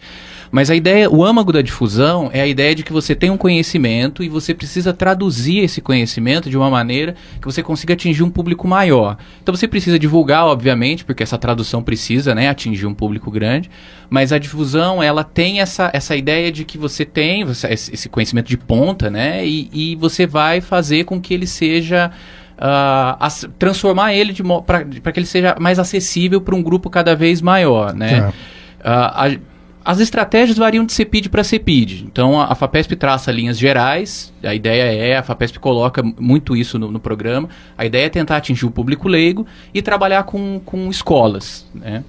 Mas 0.51 0.71
a 0.71 0.75
ideia, 0.75 1.11
o 1.11 1.23
âmago 1.23 1.53
da 1.53 1.61
difusão 1.61 2.31
é 2.33 2.41
a 2.41 2.47
ideia 2.47 2.73
de 2.73 2.83
que 2.83 2.91
você 2.91 3.13
tem 3.13 3.29
um 3.29 3.37
conhecimento 3.37 4.23
e 4.23 4.29
você 4.29 4.51
precisa 4.55 4.91
traduzir 4.91 5.42
traduzir 5.43 5.59
esse 5.59 5.81
conhecimento 5.81 6.49
de 6.49 6.57
uma 6.57 6.69
maneira 6.69 7.15
que 7.39 7.45
você 7.45 7.61
consiga 7.61 7.93
atingir 7.93 8.23
um 8.23 8.29
público 8.29 8.67
maior. 8.67 9.17
Então 9.41 9.53
você 9.53 9.67
precisa 9.67 9.99
divulgar, 9.99 10.45
obviamente, 10.45 11.03
porque 11.03 11.23
essa 11.23 11.37
tradução 11.37 11.83
precisa 11.83 12.33
né, 12.33 12.49
atingir 12.49 12.85
um 12.85 12.93
público 12.93 13.29
grande, 13.29 13.69
mas 14.09 14.31
a 14.31 14.37
difusão 14.37 15.01
ela 15.03 15.23
tem 15.23 15.59
essa, 15.59 15.89
essa 15.93 16.15
ideia 16.15 16.51
de 16.51 16.63
que 16.63 16.77
você 16.77 17.05
tem 17.05 17.43
você, 17.43 17.67
esse 17.67 18.07
conhecimento 18.09 18.47
de 18.47 18.57
ponta, 18.57 19.09
né? 19.09 19.45
E, 19.45 19.69
e 19.73 19.95
você 19.95 20.25
vai 20.25 20.61
fazer 20.61 21.03
com 21.03 21.19
que 21.19 21.33
ele 21.33 21.47
seja. 21.47 22.11
Uh, 22.53 23.49
transformar 23.57 24.13
ele 24.13 24.31
para 24.63 25.11
que 25.11 25.19
ele 25.19 25.25
seja 25.25 25.55
mais 25.59 25.79
acessível 25.79 26.39
para 26.39 26.55
um 26.55 26.61
grupo 26.61 26.87
cada 26.87 27.15
vez 27.15 27.41
maior, 27.41 27.93
né? 27.93 28.17
É. 28.17 28.27
Uh, 28.27 28.31
a, 28.83 29.52
as 29.85 29.99
estratégias 29.99 30.57
variam 30.57 30.85
de 30.85 30.93
CEPID 30.93 31.29
para 31.29 31.43
CEPID. 31.43 32.05
Então, 32.05 32.39
a, 32.39 32.45
a, 32.45 32.55
FAPESP 32.55 32.95
traça 32.95 33.31
linhas 33.31 33.57
gerais, 33.57 34.33
a 34.43 34.53
ideia 34.55 34.83
é, 34.83 35.17
a 35.17 35.23
FAPESP 35.23 35.59
coloca 35.59 36.01
muito 36.01 36.55
isso 36.55 36.79
no, 36.79 36.89
no, 36.89 36.99
programa, 36.99 37.49
a 37.77 37.85
ideia 37.85 38.05
é 38.05 38.09
tentar 38.09 38.37
atingir 38.37 38.65
o 38.65 38.71
público 38.71 39.07
leigo 39.07 39.45
e 39.73 39.81
trabalhar 39.81 40.23
com, 40.23 40.61
com 40.63 40.89
escolas, 40.89 41.67
né? 41.73 42.03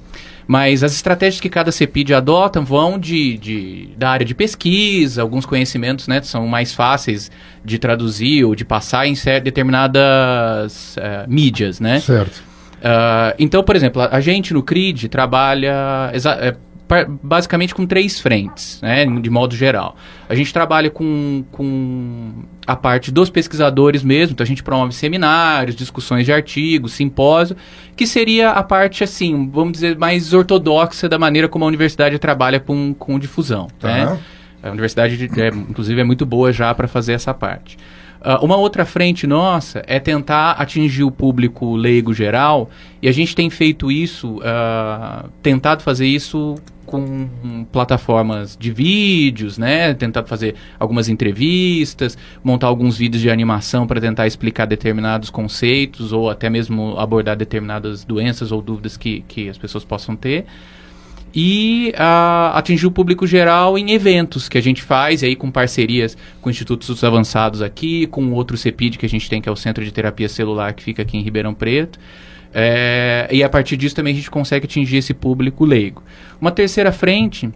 Mas 0.47 0.85
as 0.85 0.93
estratégias 0.93 1.41
que 1.41 1.49
cada 1.49 1.73
CEPID 1.73 2.13
adota 2.13 2.61
vão 2.61 2.99
de, 2.99 3.39
de, 3.39 3.89
da 3.97 4.11
área 4.11 4.27
de 4.27 4.35
pesquisa, 4.35 5.23
alguns 5.23 5.47
conhecimentos 5.47 6.07
né, 6.07 6.21
são 6.21 6.47
mais 6.47 6.75
fáceis 6.75 7.31
de 7.65 7.79
traduzir 7.79 8.45
ou 8.45 8.55
de 8.55 8.63
passar 8.63 9.07
em 9.07 9.15
determinadas 9.43 10.97
uh, 10.97 11.27
mídias, 11.27 11.81
né? 11.81 11.99
Certo. 12.01 12.43
Uh, 12.85 13.33
então, 13.39 13.65
por 13.65 13.75
exemplo, 13.75 14.03
a, 14.03 14.17
a 14.17 14.21
gente 14.21 14.53
no 14.53 14.63
CRID 14.63 15.09
trabalha 15.09 16.13
eh, 16.13 16.55
basicamente 17.23 17.75
com 17.75 17.87
três 17.87 18.21
frentes, 18.21 18.81
né, 18.83 19.07
de 19.07 19.31
modo 19.31 19.57
geral. 19.57 19.97
A 20.29 20.35
gente 20.35 20.53
trabalha 20.53 20.91
com, 20.91 21.45
com 21.51 22.45
a 22.67 22.77
parte 22.77 23.11
dos 23.11 23.31
pesquisadores 23.31 24.03
mesmo, 24.03 24.33
então 24.33 24.45
a 24.45 24.47
gente 24.47 24.63
promove 24.63 24.93
seminários, 24.93 25.75
discussões 25.75 26.27
de 26.27 26.33
artigos, 26.33 26.93
simpósio, 26.93 27.57
que 27.97 28.07
seria 28.07 28.51
a 28.51 28.63
parte, 28.63 29.03
assim, 29.03 29.49
vamos 29.51 29.73
dizer, 29.75 29.97
mais 29.97 30.33
ortodoxa 30.35 31.09
da 31.09 31.19
maneira 31.19 31.49
como 31.49 31.65
a 31.65 31.69
universidade 31.69 32.19
trabalha 32.19 32.61
com, 32.61 32.95
com 32.95 33.19
difusão. 33.19 33.69
Tá. 33.79 33.89
Né? 33.89 34.19
A 34.63 34.71
universidade, 34.71 35.31
é, 35.39 35.49
inclusive, 35.49 36.01
é 36.01 36.05
muito 36.05 36.25
boa 36.25 36.53
já 36.53 36.75
para 36.75 36.89
fazer 36.89 37.13
essa 37.13 37.35
parte. 37.35 37.77
Uh, 38.25 38.43
uma 38.43 38.57
outra 38.57 38.87
frente 38.87 39.27
nossa 39.27 39.83
é 39.87 40.01
tentar 40.01 40.53
atingir 40.53 41.05
o 41.05 41.11
público 41.11 41.77
leigo 41.77 42.15
geral, 42.15 42.71
e 43.03 43.09
a 43.09 43.13
gente 43.13 43.37
tem 43.37 43.51
feito 43.51 43.93
isso, 43.93 44.39
uh, 44.39 45.29
tentado 45.43 45.83
fazer 45.83 46.07
isso 46.07 46.55
com 46.87 47.67
plataformas 47.71 48.57
de 48.59 48.71
vídeos, 48.73 49.59
né? 49.59 49.93
Tentado 49.95 50.27
fazer 50.27 50.55
algumas 50.79 51.09
entrevistas, 51.09 52.17
montar 52.43 52.69
alguns 52.69 52.97
vídeos 52.97 53.21
de 53.21 53.29
animação 53.29 53.87
para 53.87 54.01
tentar 54.01 54.27
explicar 54.27 54.67
determinados 54.67 55.29
conceitos 55.29 56.13
ou 56.13 56.31
até 56.31 56.49
mesmo 56.49 56.99
abordar 56.99 57.37
determinadas 57.37 58.05
doenças 58.05 58.53
ou 58.53 58.63
dúvidas 58.63 58.97
que, 58.97 59.23
que 59.27 59.49
as 59.49 59.59
pessoas 59.59 59.85
possam 59.85 60.17
ter 60.17 60.47
e 61.35 61.93
uh, 61.97 62.57
atingir 62.57 62.87
o 62.87 62.91
público 62.91 63.27
geral 63.27 63.77
em 63.77 63.91
eventos 63.91 64.49
que 64.49 64.57
a 64.57 64.61
gente 64.61 64.83
faz, 64.83 65.23
aí 65.25 65.35
com 65.35 65.51
parcerias 65.51 66.17
com 66.41 66.49
institutos 66.49 67.03
avançados 67.03 67.61
aqui, 67.61 68.07
com 68.07 68.33
outro 68.33 68.57
CEPID 68.57 68.97
que 68.99 69.07
a 69.07 69.09
gente 69.09 69.29
tem, 69.29 69.41
que 69.41 69.49
é 69.49 69.53
o 69.53 69.57
Centro 69.57 69.85
de 69.85 69.93
Terapia 69.93 70.29
Celular, 70.29 70.73
que 70.73 70.83
fica 70.83 71.03
aqui 71.03 71.17
em 71.17 71.23
Ribeirão 71.23 71.53
Preto. 71.53 71.99
É, 72.57 73.27
e 73.33 73.43
a 73.43 73.49
partir 73.49 73.77
disso 73.77 73.97
também 73.97 74.13
a 74.13 74.17
gente 74.17 74.31
consegue 74.31 74.67
atingir 74.67 74.99
esse 74.99 75.13
público 75.13 75.65
leigo. 75.65 76.05
Uma 76.41 76.53
terceira 76.53 76.93
frente 76.93 77.51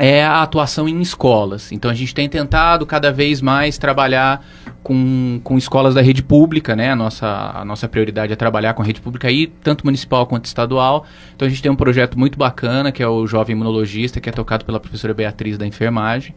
é 0.00 0.24
a 0.24 0.42
atuação 0.42 0.88
em 0.88 0.98
escolas. 1.02 1.70
Então 1.70 1.90
a 1.90 1.94
gente 1.94 2.14
tem 2.14 2.26
tentado 2.26 2.86
cada 2.86 3.12
vez 3.12 3.42
mais 3.42 3.76
trabalhar 3.76 4.42
com, 4.82 5.38
com 5.44 5.58
escolas 5.58 5.94
da 5.94 6.00
rede 6.00 6.22
pública, 6.22 6.74
né? 6.74 6.90
A 6.92 6.96
nossa, 6.96 7.26
a 7.54 7.64
nossa 7.66 7.86
prioridade 7.86 8.32
é 8.32 8.36
trabalhar 8.36 8.72
com 8.72 8.82
a 8.82 8.84
rede 8.84 8.98
pública 8.98 9.28
aí, 9.28 9.46
tanto 9.46 9.84
municipal 9.84 10.26
quanto 10.26 10.46
estadual. 10.46 11.04
Então 11.36 11.46
a 11.46 11.50
gente 11.50 11.60
tem 11.60 11.70
um 11.70 11.76
projeto 11.76 12.18
muito 12.18 12.38
bacana, 12.38 12.90
que 12.90 13.02
é 13.02 13.06
o 13.06 13.26
Jovem 13.26 13.54
Imunologista, 13.54 14.20
que 14.20 14.30
é 14.30 14.32
tocado 14.32 14.64
pela 14.64 14.80
professora 14.80 15.12
Beatriz 15.12 15.58
da 15.58 15.66
Enfermagem. 15.66 16.34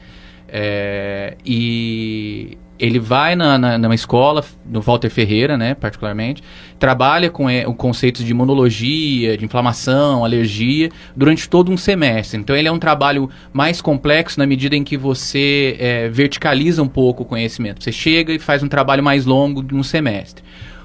É, 0.56 1.36
e 1.44 2.60
ele 2.78 3.00
vai 3.00 3.36
na, 3.36 3.58
na, 3.58 3.78
numa 3.78 3.96
escola, 3.96 4.46
no 4.64 4.82
Walter 4.82 5.10
Ferreira, 5.10 5.58
né, 5.58 5.74
particularmente, 5.74 6.44
trabalha 6.78 7.30
com 7.30 7.50
é, 7.50 7.68
o 7.68 7.74
conceitos 7.74 8.24
de 8.24 8.30
imunologia, 8.30 9.36
de 9.36 9.46
inflamação, 9.46 10.24
alergia, 10.24 10.92
durante 11.16 11.50
todo 11.50 11.72
um 11.72 11.78
semestre. 11.78 12.40
Então 12.40 12.56
ele 12.56 12.68
é 12.68 12.72
um 12.72 12.78
trabalho 12.78 13.32
mais 13.52 13.82
complexo 13.82 14.38
na 14.38 14.46
medida 14.46 14.76
em 14.76 14.84
que 14.84 14.96
você 14.96 15.76
é, 15.80 16.10
verticaliza 16.10 16.84
um 16.84 16.88
pouco 16.88 17.24
o 17.24 17.26
conhecimento. 17.26 17.84
Você 17.84 17.92
chega 17.92 18.32
e 18.32 18.38
faz 18.38 18.62
um 18.62 18.68
trabalho 18.68 19.04
mais 19.04 19.26
longo 19.26 19.64
de 19.64 19.74
um 19.74 19.82
semestre. 19.82 20.44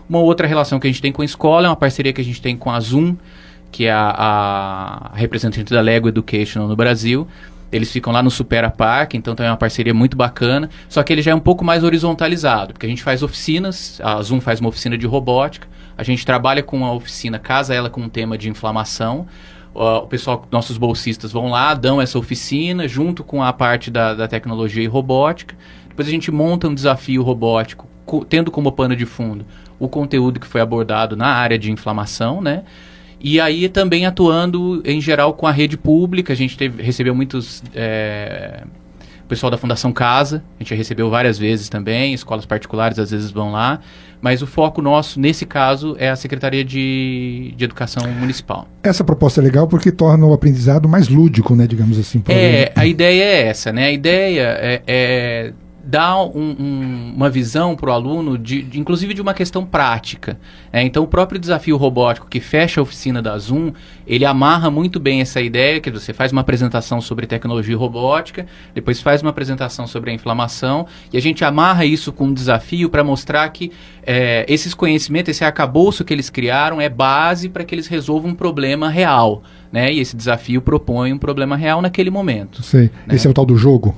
Uma 0.09 0.21
outra 0.21 0.47
relação 0.47 0.81
que 0.81 0.87
a 0.87 0.91
gente 0.91 1.03
tem 1.03 1.13
com 1.13 1.21
a 1.21 1.25
escola 1.27 1.67
é 1.67 1.69
uma 1.69 1.77
parceria 1.77 2.15
que 2.15 2.21
a 2.21 2.25
gente 2.25 2.41
tem 2.41 2.57
com 2.57 2.71
a 2.71 2.81
Zoom, 2.81 3.17
que 3.71 3.85
é 3.85 3.93
a, 3.93 5.11
a 5.13 5.17
representante 5.17 5.73
da 5.73 5.81
Lego 5.81 6.09
Education 6.09 6.67
no 6.67 6.77
Brasil, 6.77 7.27
eles 7.71 7.93
ficam 7.93 8.13
lá 8.13 8.23
no 8.23 8.31
Supera 8.31 8.71
Park, 8.71 9.15
então 9.15 9.35
tem 9.35 9.47
uma 9.47 9.57
parceria 9.57 9.93
muito 9.93 10.17
bacana. 10.17 10.71
Só 10.89 11.03
que 11.03 11.13
ele 11.13 11.21
já 11.21 11.33
é 11.33 11.35
um 11.35 11.41
pouco 11.41 11.65
mais 11.65 11.85
horizontalizado, 11.85 12.73
porque 12.73 12.87
a 12.87 12.89
gente 12.89 13.03
faz 13.03 13.23
oficinas, 13.23 14.01
a 14.03 14.21
Zoom 14.23 14.41
faz 14.41 14.61
uma 14.61 14.69
oficina 14.69 14.97
de 14.97 15.07
robótica, 15.07 15.69
a 15.97 16.03
gente 16.03 16.25
trabalha 16.25 16.63
com 16.63 16.85
a 16.85 16.93
oficina, 16.93 17.39
casa 17.39 17.75
ela 17.75 17.91
com 17.91 18.01
um 18.01 18.09
tema 18.09 18.39
de 18.39 18.49
inflamação. 18.49 19.27
o 19.75 20.07
pessoal, 20.07 20.47
nossos 20.51 20.79
bolsistas 20.79 21.31
vão 21.31 21.49
lá, 21.49 21.75
dão 21.75 22.01
essa 22.01 22.19
oficina 22.19 22.89
junto 22.89 23.23
com 23.23 23.43
a 23.43 23.53
parte 23.53 23.91
da, 23.91 24.15
da 24.15 24.27
tecnologia 24.27 24.83
e 24.83 24.87
robótica. 24.87 25.55
Depois 25.89 26.09
a 26.09 26.11
gente 26.11 26.31
monta 26.31 26.69
um 26.69 26.75
desafio 26.75 27.23
robótico, 27.23 27.87
co 28.07 28.25
tendo 28.25 28.51
como 28.51 28.73
pano 28.73 28.97
de 28.97 29.05
fundo 29.05 29.45
o 29.79 29.89
conteúdo 29.89 30.41
que 30.41 30.47
foi 30.47 30.61
abordado 30.61 31.17
na 31.17 31.29
área 31.29 31.59
de 31.59 31.71
inflamação, 31.71 32.41
né? 32.41 32.65
E 33.21 33.41
aí 33.41 33.69
também 33.69 34.07
atuando 34.07 34.83
em 34.85 35.01
geral 35.01 35.35
com 35.35 35.47
a 35.47 35.53
rede 35.53 35.77
pública, 35.77 36.33
a 36.33 36.37
gente 36.37 36.57
teve, 36.57 36.83
recebeu 36.83 37.15
muitos. 37.15 37.63
É, 37.75 38.63
pessoal 39.29 39.51
da 39.51 39.59
Fundação 39.59 39.93
Casa, 39.93 40.43
a 40.59 40.63
gente 40.63 40.71
já 40.71 40.77
recebeu 40.77 41.11
várias 41.11 41.39
vezes 41.39 41.69
também, 41.69 42.15
escolas 42.15 42.47
particulares 42.47 42.99
às 42.99 43.11
vezes 43.11 43.31
vão 43.31 43.53
lá, 43.53 43.81
mas 44.21 44.43
o 44.43 44.47
foco 44.47 44.81
nosso, 44.83 45.21
nesse 45.21 45.45
caso, 45.45 45.95
é 45.99 46.09
a 46.09 46.17
Secretaria 46.17 46.65
de, 46.65 47.53
de 47.57 47.65
Educação 47.65 48.03
Municipal. 48.11 48.67
Essa 48.83 49.05
proposta 49.05 49.41
é 49.41 49.45
legal 49.45 49.69
porque 49.69 49.93
torna 49.93 50.27
o 50.27 50.33
aprendizado 50.33 50.89
mais 50.89 51.09
lúdico, 51.09 51.55
né, 51.55 51.67
digamos 51.67 51.99
assim. 51.99 52.23
É, 52.27 52.73
a 52.75 52.87
ideia 52.87 53.23
é 53.23 53.47
essa, 53.49 53.71
né? 53.71 53.87
A 53.87 53.93
ideia 53.93 54.43
é, 54.61 54.83
é 54.87 55.53
dá 55.89 56.23
um, 56.23 56.55
um, 56.61 57.15
uma 57.17 57.31
visão 57.31 57.75
para 57.75 57.89
o 57.89 57.93
aluno, 57.95 58.37
de, 58.37 58.61
de, 58.61 58.79
inclusive 58.79 59.15
de 59.15 59.23
uma 59.23 59.33
questão 59.33 59.65
prática. 59.65 60.39
É, 60.71 60.83
então, 60.83 61.03
o 61.03 61.07
próprio 61.07 61.41
desafio 61.41 61.79
robótico 61.79 62.29
que 62.29 62.41
fecha 62.41 62.79
a 62.79 62.83
oficina 62.83 63.23
da 63.23 63.39
Zoom, 63.39 63.73
ele 64.07 64.27
amarra 64.27 64.71
muito 64.71 65.01
bem 65.01 65.23
essa 65.23 65.41
ideia, 65.41 65.81
que 65.81 65.91
você 65.91 66.13
faz 66.13 66.31
uma 66.31 66.43
apresentação 66.43 67.01
sobre 67.01 67.27
tecnologia 67.27 67.75
robótica, 67.75 68.45
depois 68.75 69.01
faz 69.01 69.23
uma 69.23 69.31
apresentação 69.31 69.87
sobre 69.87 70.11
a 70.11 70.15
inflamação, 70.15 70.87
e 71.11 71.17
a 71.17 71.23
gente 71.23 71.43
amarra 71.43 71.87
isso 71.87 72.13
com 72.13 72.27
um 72.27 72.35
desafio 72.35 72.91
para 72.91 73.03
mostrar 73.03 73.49
que 73.49 73.73
é, 74.03 74.45
esses 74.47 74.75
conhecimentos, 74.75 75.31
esse 75.31 75.43
arcabouço 75.43 76.05
que 76.05 76.13
eles 76.13 76.29
criaram 76.29 76.83
é 76.83 76.91
base 76.91 77.49
para 77.49 77.65
que 77.65 77.75
eles 77.75 77.87
resolvam 77.87 78.33
um 78.33 78.35
problema 78.35 78.91
real. 78.91 79.43
Né? 79.73 79.91
E 79.91 80.01
esse 80.01 80.15
desafio 80.15 80.61
propõe 80.61 81.15
um 81.15 81.19
problema 81.19 81.57
real 81.57 81.81
naquele 81.81 82.11
momento. 82.11 82.63
Sei. 82.63 82.91
Né? 83.07 83.15
Esse 83.15 83.27
é 83.27 83.31
o 83.31 83.35
tal 83.35 83.47
do 83.47 83.57
jogo? 83.57 83.97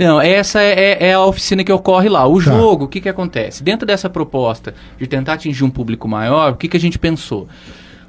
Não, 0.00 0.20
essa 0.20 0.62
é, 0.62 0.72
é, 0.72 1.08
é, 1.08 1.12
a 1.12 1.24
oficina 1.24 1.62
que 1.62 1.72
ocorre 1.72 2.08
lá. 2.08 2.26
O 2.26 2.36
tá. 2.36 2.40
jogo, 2.40 2.86
o 2.86 2.88
que, 2.88 3.00
que 3.00 3.08
acontece? 3.08 3.62
Dentro 3.62 3.86
dessa 3.86 4.08
proposta 4.08 4.74
de 4.98 5.06
tentar 5.06 5.34
atingir 5.34 5.62
um 5.62 5.70
público 5.70 6.08
maior, 6.08 6.52
o 6.52 6.56
que, 6.56 6.68
que 6.68 6.76
a 6.76 6.80
gente 6.80 6.98
pensou? 6.98 7.46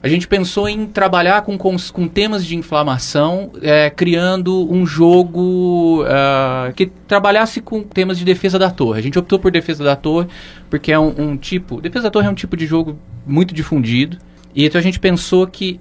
a 0.04 0.08
gente 0.08 0.28
pensou 0.28 0.68
em 0.68 0.88
trabalhar 0.88 1.44
com, 1.44 1.56
com, 1.58 1.76
com 1.94 2.08
temas 2.08 2.44
de 2.44 2.56
inflamação, 2.56 3.52
é, 3.62 3.88
criando 3.90 4.68
um 4.72 4.84
jogo 4.84 6.04
uh, 6.04 6.74
que 6.74 6.88
trabalhasse 6.88 7.62
com 7.62 7.84
temas 7.84 8.18
de 8.18 8.26
defesa 8.26 8.58
da 8.58 8.72
torre. 8.72 9.00
A 9.00 9.04
gente 9.04 9.20
optou 9.20 9.38
por 9.38 9.52
defesa 9.52 9.84
da 9.84 9.96
torre 9.96 10.28
porque 10.72 10.92
é 10.92 10.98
um, 10.98 11.14
um 11.16 11.38
tipo. 11.38 11.80
Defesa 11.80 12.06
da 12.06 12.10
torre 12.10 12.26
é 12.26 12.30
um 12.32 12.36
tipo 12.36 12.58
de 12.58 12.66
jogo 12.66 12.98
muito 13.28 13.54
difundido. 13.54 14.18
E 14.56 14.66
então 14.66 14.80
a 14.80 14.84
gente 14.84 15.00
pensou 15.00 15.46
que 15.46 15.80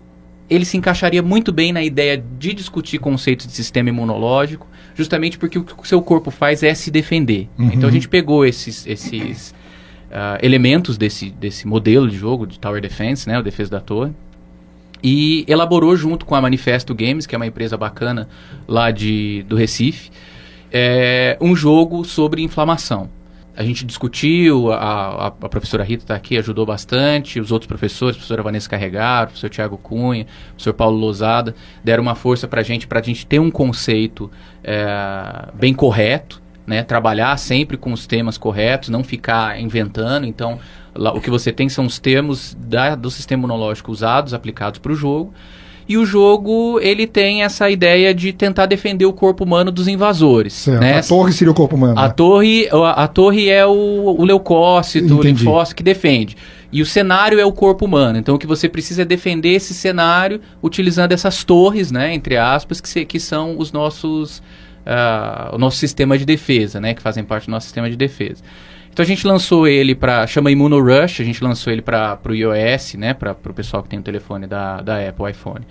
ele 0.51 0.65
se 0.65 0.77
encaixaria 0.77 1.23
muito 1.23 1.53
bem 1.53 1.73
na 1.73 1.83
ideia 1.83 2.23
de 2.39 2.53
discutir 2.53 2.99
conceitos 2.99 3.47
de 3.47 3.53
sistema 3.53 3.89
imunológico, 3.89 4.67
justamente 4.97 5.39
porque 5.39 5.59
o 5.59 5.65
que 5.65 5.73
o 5.81 5.87
seu 5.87 6.03
corpo 6.03 6.31
faz 6.31 6.65
é 6.65 6.75
se 6.75 6.91
defender. 6.91 7.49
Uhum. 7.57 7.71
Então 7.73 7.89
a 7.89 7.93
gente 7.93 8.09
pegou 8.09 8.45
esses, 8.45 8.85
esses 8.85 9.55
uh, 10.11 10.39
elementos 10.43 10.99
desse, 10.99 11.31
desse 11.31 11.69
modelo 11.69 12.09
de 12.09 12.17
jogo 12.17 12.47
de 12.47 12.59
Tower 12.59 12.83
Defense, 12.83 13.29
né, 13.29 13.39
o 13.39 13.43
Defesa 13.43 13.71
da 13.71 13.81
Torre, 13.81 14.13
e 15.03 15.45
elaborou 15.49 15.97
junto 15.97 16.27
com 16.27 16.35
a 16.35 16.41
Manifesto 16.43 16.95
Games, 16.95 17.27
que 17.27 17.35
é 17.35 17.39
uma 17.39 17.47
empresa 17.47 17.77
bacana 17.77 18.29
lá 18.67 18.91
de, 18.91 19.45
do 19.49 19.57
Recife, 19.57 20.11
é, 20.73 21.39
um 21.41 21.55
jogo 21.55 22.05
sobre 22.05 22.43
inflamação. 22.43 23.09
A 23.61 23.63
gente 23.63 23.85
discutiu, 23.85 24.73
a, 24.73 25.27
a, 25.27 25.31
professora 25.31 25.85
Rita 25.85 26.05
está 26.05 26.15
aqui, 26.15 26.39
ajudou 26.39 26.65
bastante, 26.65 27.39
os 27.39 27.53
outros 27.53 27.67
professores, 27.67 28.17
a 28.17 28.19
professora 28.19 28.43
Vanessa 28.43 28.71
Carregar, 28.71 29.25
o 29.25 29.27
professor 29.27 29.51
Tiago 29.51 29.77
Cunha, 29.77 30.23
o 30.23 30.55
professor 30.55 30.73
Paulo 30.73 30.97
Lozada, 30.97 31.55
deram 31.85 32.03
uma 32.03 32.15
força 32.15 32.49
para 32.49 32.63
a 32.63 32.65
gente, 32.65 32.87
para 32.87 33.01
a 33.01 33.03
gente 33.03 33.27
ter 33.27 33.39
um 33.39 33.51
conceito 33.51 34.31
é, 34.65 35.51
bem 35.53 35.75
correto, 35.75 36.41
né, 36.67 36.83
trabalhar 36.83 37.37
sempre 37.37 37.77
com 37.77 37.93
os 37.93 38.07
temas 38.07 38.39
corretos, 38.39 38.89
não 38.89 39.05
ficar 39.05 39.61
inventando. 39.61 40.25
Então, 40.25 40.59
lá, 40.95 41.13
o 41.13 41.21
que 41.21 41.29
você 41.29 41.53
tem 41.53 41.69
são 41.69 41.85
os 41.85 41.99
termos 41.99 42.57
da, 42.59 42.95
do 42.95 43.11
sistema 43.11 43.41
imunológico 43.41 43.93
usados, 43.93 44.33
aplicados 44.33 44.81
para 44.81 44.93
o 44.93 44.95
jogo. 44.95 45.35
E 45.91 45.99
o 45.99 46.07
jogo, 46.07 46.79
ele 46.81 47.05
tem 47.05 47.43
essa 47.43 47.69
ideia 47.69 48.15
de 48.15 48.33
tentar 48.33 48.67
defender 48.67 49.07
o 49.07 49.13
corpo 49.13 49.43
humano 49.43 49.73
dos 49.73 49.89
invasores. 49.89 50.53
Certo. 50.53 50.81
Né? 50.81 51.01
A 51.01 51.03
torre 51.03 51.33
seria 51.33 51.51
o 51.51 51.55
corpo 51.55 51.75
humano. 51.75 51.99
A, 51.99 52.07
né? 52.07 52.15
torre, 52.17 52.69
a, 52.71 53.03
a, 53.03 53.09
torre 53.09 53.49
é 53.49 53.67
o, 53.67 54.15
o 54.17 54.25
leucócito, 54.25 55.15
Entendi. 55.15 55.19
o 55.19 55.23
linfócito 55.23 55.75
que 55.75 55.83
defende. 55.83 56.37
E 56.73 56.81
o 56.81 56.87
cenário 56.87 57.41
é 57.41 57.45
o 57.45 57.51
corpo 57.51 57.87
humano. 57.87 58.17
Então 58.21 58.37
o 58.37 58.39
que 58.39 58.47
você 58.47 58.69
precisa 58.69 59.03
é 59.03 59.05
defender 59.05 59.49
esse 59.49 59.75
cenário 59.75 60.41
utilizando 60.63 61.11
essas 61.11 61.43
torres, 61.43 61.91
né, 61.91 62.15
entre 62.15 62.37
aspas, 62.37 62.81
que, 62.81 62.89
se, 62.89 63.05
que 63.05 63.19
são 63.19 63.59
os 63.59 63.73
nossos 63.73 64.41
uh, 64.87 65.57
o 65.57 65.59
nosso 65.59 65.77
sistema 65.77 66.17
de 66.17 66.25
defesa, 66.25 66.81
né, 66.81 66.95
que 66.95 67.03
fazem 67.03 67.25
parte 67.25 67.47
do 67.47 67.51
nosso 67.51 67.67
sistema 67.67 67.91
de 67.91 67.97
defesa. 67.97 68.45
Então 68.93 69.03
a 69.03 69.07
gente 69.07 69.27
lançou 69.27 69.67
ele 69.67 69.95
para 69.95 70.27
chama 70.27 70.51
ImmunoRush, 70.51 71.23
a 71.23 71.25
gente 71.25 71.43
lançou 71.43 71.73
ele 71.73 71.83
para 71.83 72.19
o 72.29 72.35
iOS, 72.35 72.95
né, 72.95 73.15
para 73.15 73.33
o 73.33 73.55
pessoal 73.55 73.83
que 73.83 73.89
tem 73.89 73.99
o 73.99 74.03
telefone 74.03 74.47
da, 74.47 74.81
da 74.81 75.09
Apple 75.09 75.31
iPhone, 75.31 75.65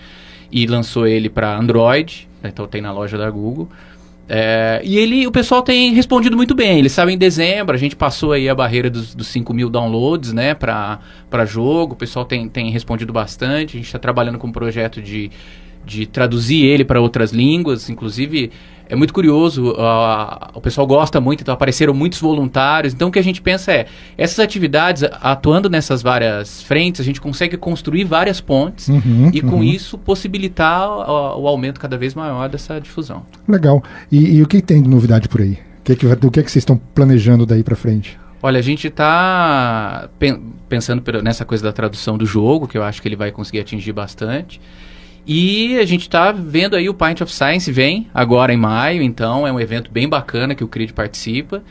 e 0.51 0.65
lançou 0.65 1.05
ele 1.05 1.29
para 1.29 1.57
Android, 1.57 2.27
então 2.43 2.65
tem 2.65 2.81
na 2.81 2.91
loja 2.91 3.17
da 3.17 3.29
Google. 3.29 3.69
É, 4.31 4.79
e 4.83 4.95
ele, 4.99 5.25
o 5.25 5.31
pessoal 5.31 5.63
tem 5.63 5.91
respondido 5.91 6.37
muito 6.37 6.53
bem. 6.53 6.77
Eles 6.77 6.91
sabem 6.91 7.15
em 7.15 7.17
dezembro, 7.17 7.75
a 7.75 7.79
gente 7.79 7.95
passou 7.95 8.31
aí 8.31 8.47
a 8.47 8.53
barreira 8.53 8.87
dos, 8.87 9.15
dos 9.15 9.27
5 9.27 9.51
mil 9.55 9.71
downloads, 9.71 10.31
né, 10.31 10.53
para 10.53 10.99
jogo. 11.45 11.93
O 11.93 11.95
pessoal 11.95 12.23
tem, 12.25 12.47
tem 12.47 12.69
respondido 12.69 13.11
bastante. 13.11 13.75
A 13.75 13.79
gente 13.79 13.87
está 13.87 13.97
trabalhando 13.97 14.37
com 14.37 14.45
um 14.45 14.51
projeto 14.51 15.01
de, 15.01 15.31
de 15.89 16.05
traduzir 16.05 16.63
ele 16.63 16.85
para 16.85 17.01
outras 17.01 17.31
línguas, 17.31 17.89
inclusive 17.89 18.51
é 18.87 18.95
muito 18.95 19.13
curioso, 19.13 19.71
uh, 19.71 20.49
o 20.53 20.61
pessoal 20.61 20.87
gosta 20.87 21.21
muito, 21.21 21.41
então 21.41 21.53
apareceram 21.53 21.93
muitos 21.93 22.19
voluntários. 22.19 22.91
Então 22.91 23.09
o 23.09 23.11
que 23.11 23.19
a 23.19 23.23
gente 23.23 23.39
pensa 23.39 23.71
é, 23.71 23.85
essas 24.17 24.39
atividades, 24.39 25.03
atuando 25.21 25.69
nessas 25.69 26.01
várias 26.01 26.63
frentes, 26.63 26.99
a 26.99 27.03
gente 27.03 27.21
consegue 27.21 27.55
construir 27.55 28.03
várias 28.03 28.41
pontes 28.41 28.87
uhum, 28.87 29.29
e 29.31 29.41
com 29.41 29.57
uhum. 29.57 29.63
isso 29.63 29.95
possibilitar 29.95 30.89
o, 30.89 31.43
o, 31.43 31.47
aumento 31.47 31.79
cada 31.79 31.97
vez 31.97 32.15
maior 32.15 32.49
dessa 32.49 32.79
difusão. 32.81 33.23
Legal. 33.47 33.83
E, 34.11 34.37
e 34.37 34.41
o 34.41 34.47
que 34.47 34.59
tem 34.59 34.81
de 34.81 34.89
novidade 34.89 35.29
por 35.29 35.41
aí? 35.41 35.59
O 35.79 35.83
que, 35.83 35.91
é 35.91 35.95
que, 35.95 36.07
o 36.07 36.31
que, 36.31 36.39
é 36.39 36.43
que 36.43 36.51
vocês 36.51 36.63
estão 36.63 36.79
planejando 36.95 37.45
daí 37.45 37.63
para 37.63 37.75
frente? 37.75 38.17
Olha, 38.41 38.57
a 38.57 38.63
gente 38.63 38.87
está 38.87 40.09
pensando 40.67 41.03
nessa 41.21 41.43
coisa 41.43 41.63
da 41.63 41.73
tradução 41.73 42.17
do 42.17 42.25
jogo, 42.25 42.67
que 42.67 42.77
eu 42.77 42.83
acho 42.83 43.01
que 43.01 43.07
ele 43.07 43.15
vai 43.15 43.31
conseguir 43.31 43.59
atingir 43.59 43.91
bastante. 43.91 44.61
E 45.31 45.77
a 45.77 45.85
gente 45.85 46.01
está 46.01 46.31
vendo 46.31 46.75
aí 46.75 46.89
o 46.89 46.93
Pint 46.95 47.21
of 47.21 47.31
Science 47.31 47.71
vem 47.71 48.09
agora 48.11 48.51
em 48.51 48.57
maio, 48.57 49.03
então 49.03 49.45
é 49.45 49.51
um 49.51 49.59
evento 49.59 49.91
bem 49.91 50.09
bacana 50.09 50.55
que 50.55 50.63
o 50.63 50.67
CRID 50.67 50.91
participa. 50.91 51.61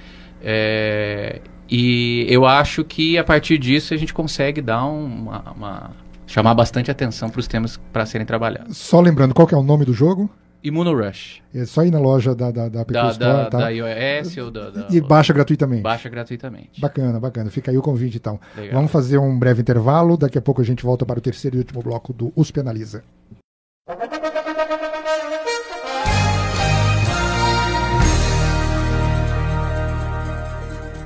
É, 0.41 1.41
e 1.69 2.25
eu 2.29 2.47
acho 2.47 2.85
que 2.85 3.19
a 3.19 3.25
partir 3.25 3.59
disso 3.59 3.93
a 3.93 3.97
gente 3.97 4.15
consegue 4.15 4.63
dar 4.63 4.85
uma, 4.85 5.43
uma 5.57 5.91
chamar 6.25 6.55
bastante 6.55 6.89
atenção 6.89 7.29
para 7.31 7.41
os 7.41 7.49
temas 7.49 7.81
para 7.93 8.07
serem 8.07 8.25
trabalhados. 8.25 8.77
Só 8.77 9.01
lembrando, 9.01 9.35
qual 9.35 9.49
é 9.51 9.57
o 9.57 9.63
nome 9.65 9.85
do 9.85 9.93
jogo? 9.93 10.31
ImmunoRush. 10.63 11.43
É 11.53 11.65
só 11.65 11.83
ir 11.85 11.91
na 11.91 11.99
loja 11.99 12.37
da, 12.37 12.53
da, 12.53 12.69
da, 12.69 12.85
da, 12.85 13.11
Store, 13.11 13.19
da, 13.19 13.47
tá? 13.47 13.59
da 13.59 13.69
iOS 13.71 14.37
ou 14.37 14.53
da, 14.53 14.71
da, 14.71 14.87
E 14.89 15.01
baixa 15.01 15.33
gratuitamente. 15.33 15.83
Baixa 15.83 16.09
gratuitamente. 16.09 16.81
Bacana, 16.81 17.19
bacana. 17.19 17.51
Fica 17.51 17.73
aí 17.73 17.77
o 17.77 17.83
convite 17.83 18.19
então. 18.19 18.39
Legal. 18.57 18.75
Vamos 18.75 18.93
fazer 18.93 19.19
um 19.19 19.37
breve 19.37 19.63
intervalo. 19.63 20.17
Daqui 20.17 20.39
a 20.39 20.43
pouco 20.43 20.61
a 20.61 20.65
gente 20.65 20.85
volta 20.85 21.05
para 21.05 21.19
o 21.19 21.21
terceiro 21.21 21.57
e 21.57 21.59
último 21.59 21.83
bloco 21.83 22.13
do 22.13 22.33
USP 22.37 22.61
Analisa. 22.61 23.03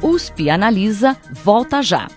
USP 0.03 0.51
Analisa 0.51 1.17
volta 1.31 1.81
já. 1.81 2.09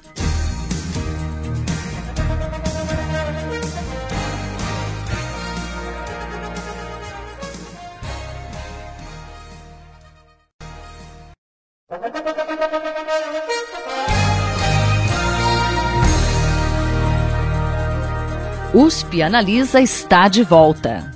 USP 18.75 19.21
Analisa 19.21 19.79
está 19.79 20.27
de 20.27 20.43
volta. 20.43 21.14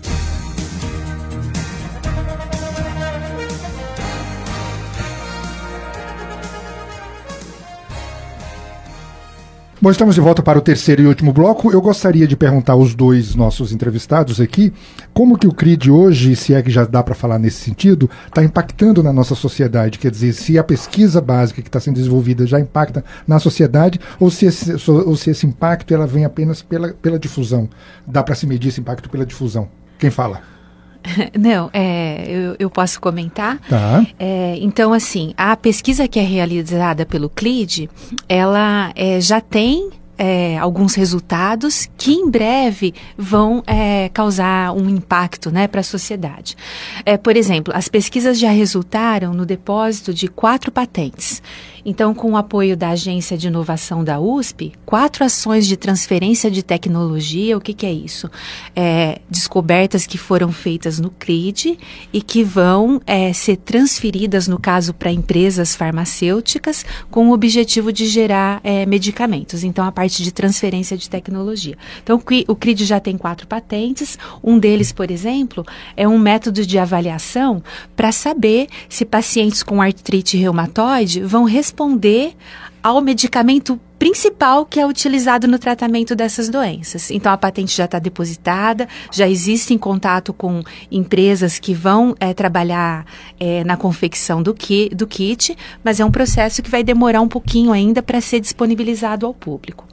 Bom, 9.81 9.89
estamos 9.89 10.13
de 10.13 10.19
volta 10.19 10.43
para 10.43 10.59
o 10.59 10.61
terceiro 10.61 11.01
e 11.03 11.07
último 11.07 11.31
bloco. 11.31 11.71
Eu 11.71 11.81
gostaria 11.81 12.27
de 12.27 12.35
perguntar 12.35 12.73
aos 12.73 12.93
dois 12.93 13.33
nossos 13.33 13.71
entrevistados 13.71 14.41
aqui 14.41 14.73
como 15.13 15.37
que 15.37 15.47
o 15.47 15.53
CRID 15.53 15.89
hoje, 15.89 16.35
se 16.35 16.53
é 16.53 16.61
que 16.61 16.69
já 16.69 16.83
dá 16.83 17.01
para 17.01 17.15
falar 17.15 17.39
nesse 17.39 17.61
sentido, 17.63 18.09
está 18.27 18.43
impactando 18.43 19.01
na 19.01 19.13
nossa 19.13 19.35
sociedade. 19.35 19.97
Quer 19.97 20.11
dizer, 20.11 20.33
se 20.33 20.59
a 20.59 20.65
pesquisa 20.65 21.21
básica 21.21 21.61
que 21.61 21.69
está 21.69 21.79
sendo 21.79 21.95
desenvolvida 21.95 22.45
já 22.45 22.59
impacta 22.59 23.05
na 23.25 23.39
sociedade 23.39 24.01
ou 24.19 24.29
se 24.29 24.47
esse, 24.47 24.89
ou 24.89 25.15
se 25.15 25.29
esse 25.29 25.47
impacto 25.47 25.93
ela 25.93 26.05
vem 26.05 26.25
apenas 26.25 26.61
pela, 26.61 26.89
pela 26.89 27.17
difusão. 27.17 27.69
Dá 28.05 28.21
para 28.21 28.35
se 28.35 28.45
medir 28.45 28.67
esse 28.67 28.81
impacto 28.81 29.09
pela 29.09 29.25
difusão. 29.25 29.69
Quem 29.97 30.11
fala? 30.11 30.58
Não, 31.37 31.69
é, 31.73 32.25
eu, 32.27 32.55
eu, 32.59 32.69
posso 32.69 32.99
comentar. 32.99 33.59
Tá. 33.69 34.05
É, 34.19 34.57
então, 34.59 34.93
assim, 34.93 35.33
a 35.37 35.55
pesquisa 35.55 36.07
que 36.07 36.19
é 36.19 36.23
realizada 36.23 37.05
pelo 37.05 37.29
CLID, 37.29 37.89
ela 38.27 38.91
é, 38.95 39.19
já 39.21 39.41
tem 39.41 39.89
é, 40.19 40.57
alguns 40.57 40.95
resultados 40.95 41.89
que 41.97 42.11
em 42.11 42.29
breve 42.29 42.93
vão 43.17 43.63
é, 43.65 44.09
causar 44.09 44.73
um 44.73 44.89
impacto 44.89 45.49
né, 45.49 45.65
para 45.65 45.79
a 45.79 45.83
sociedade. 45.83 46.57
É, 47.05 47.17
por 47.17 47.37
exemplo, 47.37 47.73
as 47.75 47.87
pesquisas 47.87 48.37
já 48.37 48.51
resultaram 48.51 49.33
no 49.33 49.45
depósito 49.45 50.13
de 50.13 50.27
quatro 50.27 50.71
patentes. 50.71 51.41
Então, 51.85 52.13
com 52.13 52.31
o 52.31 52.37
apoio 52.37 52.75
da 52.75 52.89
Agência 52.89 53.37
de 53.37 53.47
Inovação 53.47 54.03
da 54.03 54.19
USP, 54.19 54.73
quatro 54.85 55.23
ações 55.23 55.67
de 55.67 55.77
transferência 55.77 56.51
de 56.51 56.63
tecnologia, 56.63 57.57
o 57.57 57.61
que, 57.61 57.73
que 57.73 57.85
é 57.85 57.91
isso? 57.91 58.29
É, 58.75 59.19
descobertas 59.29 60.05
que 60.05 60.17
foram 60.17 60.51
feitas 60.51 60.99
no 60.99 61.09
CRID 61.09 61.77
e 62.11 62.21
que 62.21 62.43
vão 62.43 63.01
é, 63.05 63.33
ser 63.33 63.57
transferidas, 63.57 64.47
no 64.47 64.59
caso, 64.59 64.93
para 64.93 65.11
empresas 65.11 65.75
farmacêuticas, 65.75 66.85
com 67.09 67.29
o 67.29 67.33
objetivo 67.33 67.91
de 67.91 68.07
gerar 68.07 68.59
é, 68.63 68.85
medicamentos. 68.85 69.63
Então, 69.63 69.85
a 69.85 69.91
parte 69.91 70.23
de 70.23 70.31
transferência 70.31 70.97
de 70.97 71.09
tecnologia. 71.09 71.77
Então, 72.03 72.21
o 72.47 72.55
CRID 72.55 72.85
já 72.85 72.99
tem 72.99 73.17
quatro 73.17 73.47
patentes. 73.47 74.17
Um 74.43 74.59
deles, 74.59 74.91
por 74.91 75.09
exemplo, 75.09 75.65
é 75.95 76.07
um 76.07 76.17
método 76.17 76.65
de 76.65 76.77
avaliação 76.77 77.63
para 77.95 78.11
saber 78.11 78.67
se 78.87 79.05
pacientes 79.05 79.63
com 79.63 79.81
artrite 79.81 80.37
reumatoide 80.37 81.21
vão 81.21 81.43
responder 81.43 81.68
responder 81.69 82.33
ao 82.81 83.01
medicamento 83.01 83.79
principal 83.99 84.65
que 84.65 84.79
é 84.79 84.87
utilizado 84.87 85.47
no 85.47 85.59
tratamento 85.59 86.15
dessas 86.15 86.47
doenças. 86.47 87.11
Então, 87.11 87.31
a 87.31 87.37
patente 87.37 87.75
já 87.75 87.85
está 87.85 87.99
depositada, 87.99 88.87
já 89.11 89.27
existe 89.27 89.73
em 89.73 89.77
contato 89.77 90.33
com 90.33 90.63
empresas 90.89 91.59
que 91.59 91.73
vão 91.73 92.15
é, 92.19 92.33
trabalhar 92.33 93.05
é, 93.37 93.63
na 93.65 93.75
confecção 93.75 94.41
do, 94.41 94.53
ki, 94.53 94.89
do 94.95 95.05
kit, 95.05 95.55
mas 95.83 95.99
é 95.99 96.05
um 96.05 96.11
processo 96.11 96.63
que 96.63 96.69
vai 96.69 96.81
demorar 96.81 97.21
um 97.21 97.27
pouquinho 97.27 97.73
ainda 97.73 98.01
para 98.01 98.21
ser 98.21 98.39
disponibilizado 98.39 99.25
ao 99.25 99.33
público. 99.33 99.85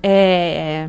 É, 0.00 0.88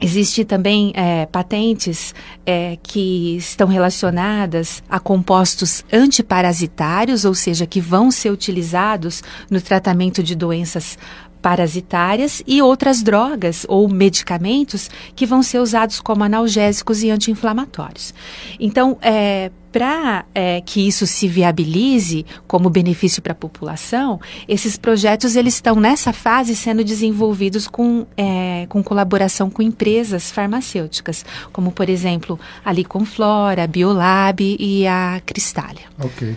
Existem 0.00 0.46
também 0.46 0.92
é, 0.94 1.26
patentes 1.26 2.14
é, 2.46 2.78
que 2.82 3.36
estão 3.36 3.68
relacionadas 3.68 4.82
a 4.88 4.98
compostos 4.98 5.84
antiparasitários, 5.92 7.26
ou 7.26 7.34
seja, 7.34 7.66
que 7.66 7.82
vão 7.82 8.10
ser 8.10 8.30
utilizados 8.30 9.22
no 9.50 9.60
tratamento 9.60 10.22
de 10.22 10.34
doenças 10.34 10.96
parasitárias 11.40 12.42
e 12.46 12.62
outras 12.62 13.02
drogas 13.02 13.64
ou 13.68 13.88
medicamentos 13.88 14.90
que 15.14 15.26
vão 15.26 15.42
ser 15.42 15.58
usados 15.58 16.00
como 16.00 16.24
analgésicos 16.24 17.02
e 17.02 17.10
anti-inflamatórios. 17.10 18.14
Então, 18.58 18.98
é, 19.00 19.50
para 19.72 20.24
é, 20.34 20.60
que 20.60 20.86
isso 20.86 21.06
se 21.06 21.28
viabilize 21.28 22.26
como 22.46 22.68
benefício 22.68 23.22
para 23.22 23.32
a 23.32 23.36
população, 23.36 24.20
esses 24.48 24.76
projetos 24.76 25.36
eles 25.36 25.54
estão 25.54 25.76
nessa 25.76 26.12
fase 26.12 26.56
sendo 26.56 26.82
desenvolvidos 26.84 27.68
com, 27.68 28.06
é, 28.16 28.66
com 28.68 28.82
colaboração 28.82 29.48
com 29.48 29.62
empresas 29.62 30.30
farmacêuticas, 30.30 31.24
como 31.52 31.70
por 31.70 31.88
exemplo 31.88 32.38
a 32.64 32.72
Liconflora, 32.72 33.64
a 33.64 33.66
Biolab 33.66 34.56
e 34.58 34.86
a 34.86 35.20
Cristália. 35.24 35.84
Ok. 35.98 36.36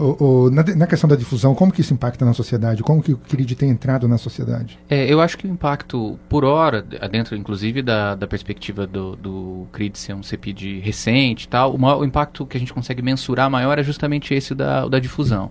O, 0.00 0.46
o, 0.46 0.50
na, 0.50 0.62
na, 0.62 0.86
questão 0.86 1.08
da 1.08 1.14
difusão, 1.14 1.54
como 1.54 1.70
que 1.70 1.82
isso 1.82 1.92
impacta 1.92 2.24
na 2.24 2.32
sociedade? 2.32 2.82
Como 2.82 3.02
que 3.02 3.12
o 3.12 3.18
CRID 3.18 3.54
tem 3.54 3.68
entrado 3.68 4.08
na 4.08 4.16
sociedade? 4.16 4.78
É, 4.88 5.06
eu 5.06 5.20
acho 5.20 5.36
que 5.36 5.46
o 5.46 5.50
impacto, 5.50 6.18
por 6.26 6.42
hora, 6.42 6.80
dentro 7.10 7.36
inclusive 7.36 7.82
da, 7.82 8.14
da 8.14 8.26
perspectiva 8.26 8.86
do, 8.86 9.14
do 9.14 9.66
CRID 9.72 9.98
ser 9.98 10.14
um 10.14 10.22
CPD 10.22 10.80
recente 10.80 11.44
e 11.44 11.48
tal, 11.48 11.74
o, 11.74 11.78
maior, 11.78 11.98
o 12.00 12.04
impacto 12.04 12.46
que 12.46 12.56
a 12.56 12.60
gente 12.60 12.72
consegue 12.72 13.02
mensurar 13.02 13.50
maior 13.50 13.78
é 13.78 13.82
justamente 13.82 14.32
esse 14.32 14.54
da, 14.54 14.88
da 14.88 14.98
difusão. 14.98 15.50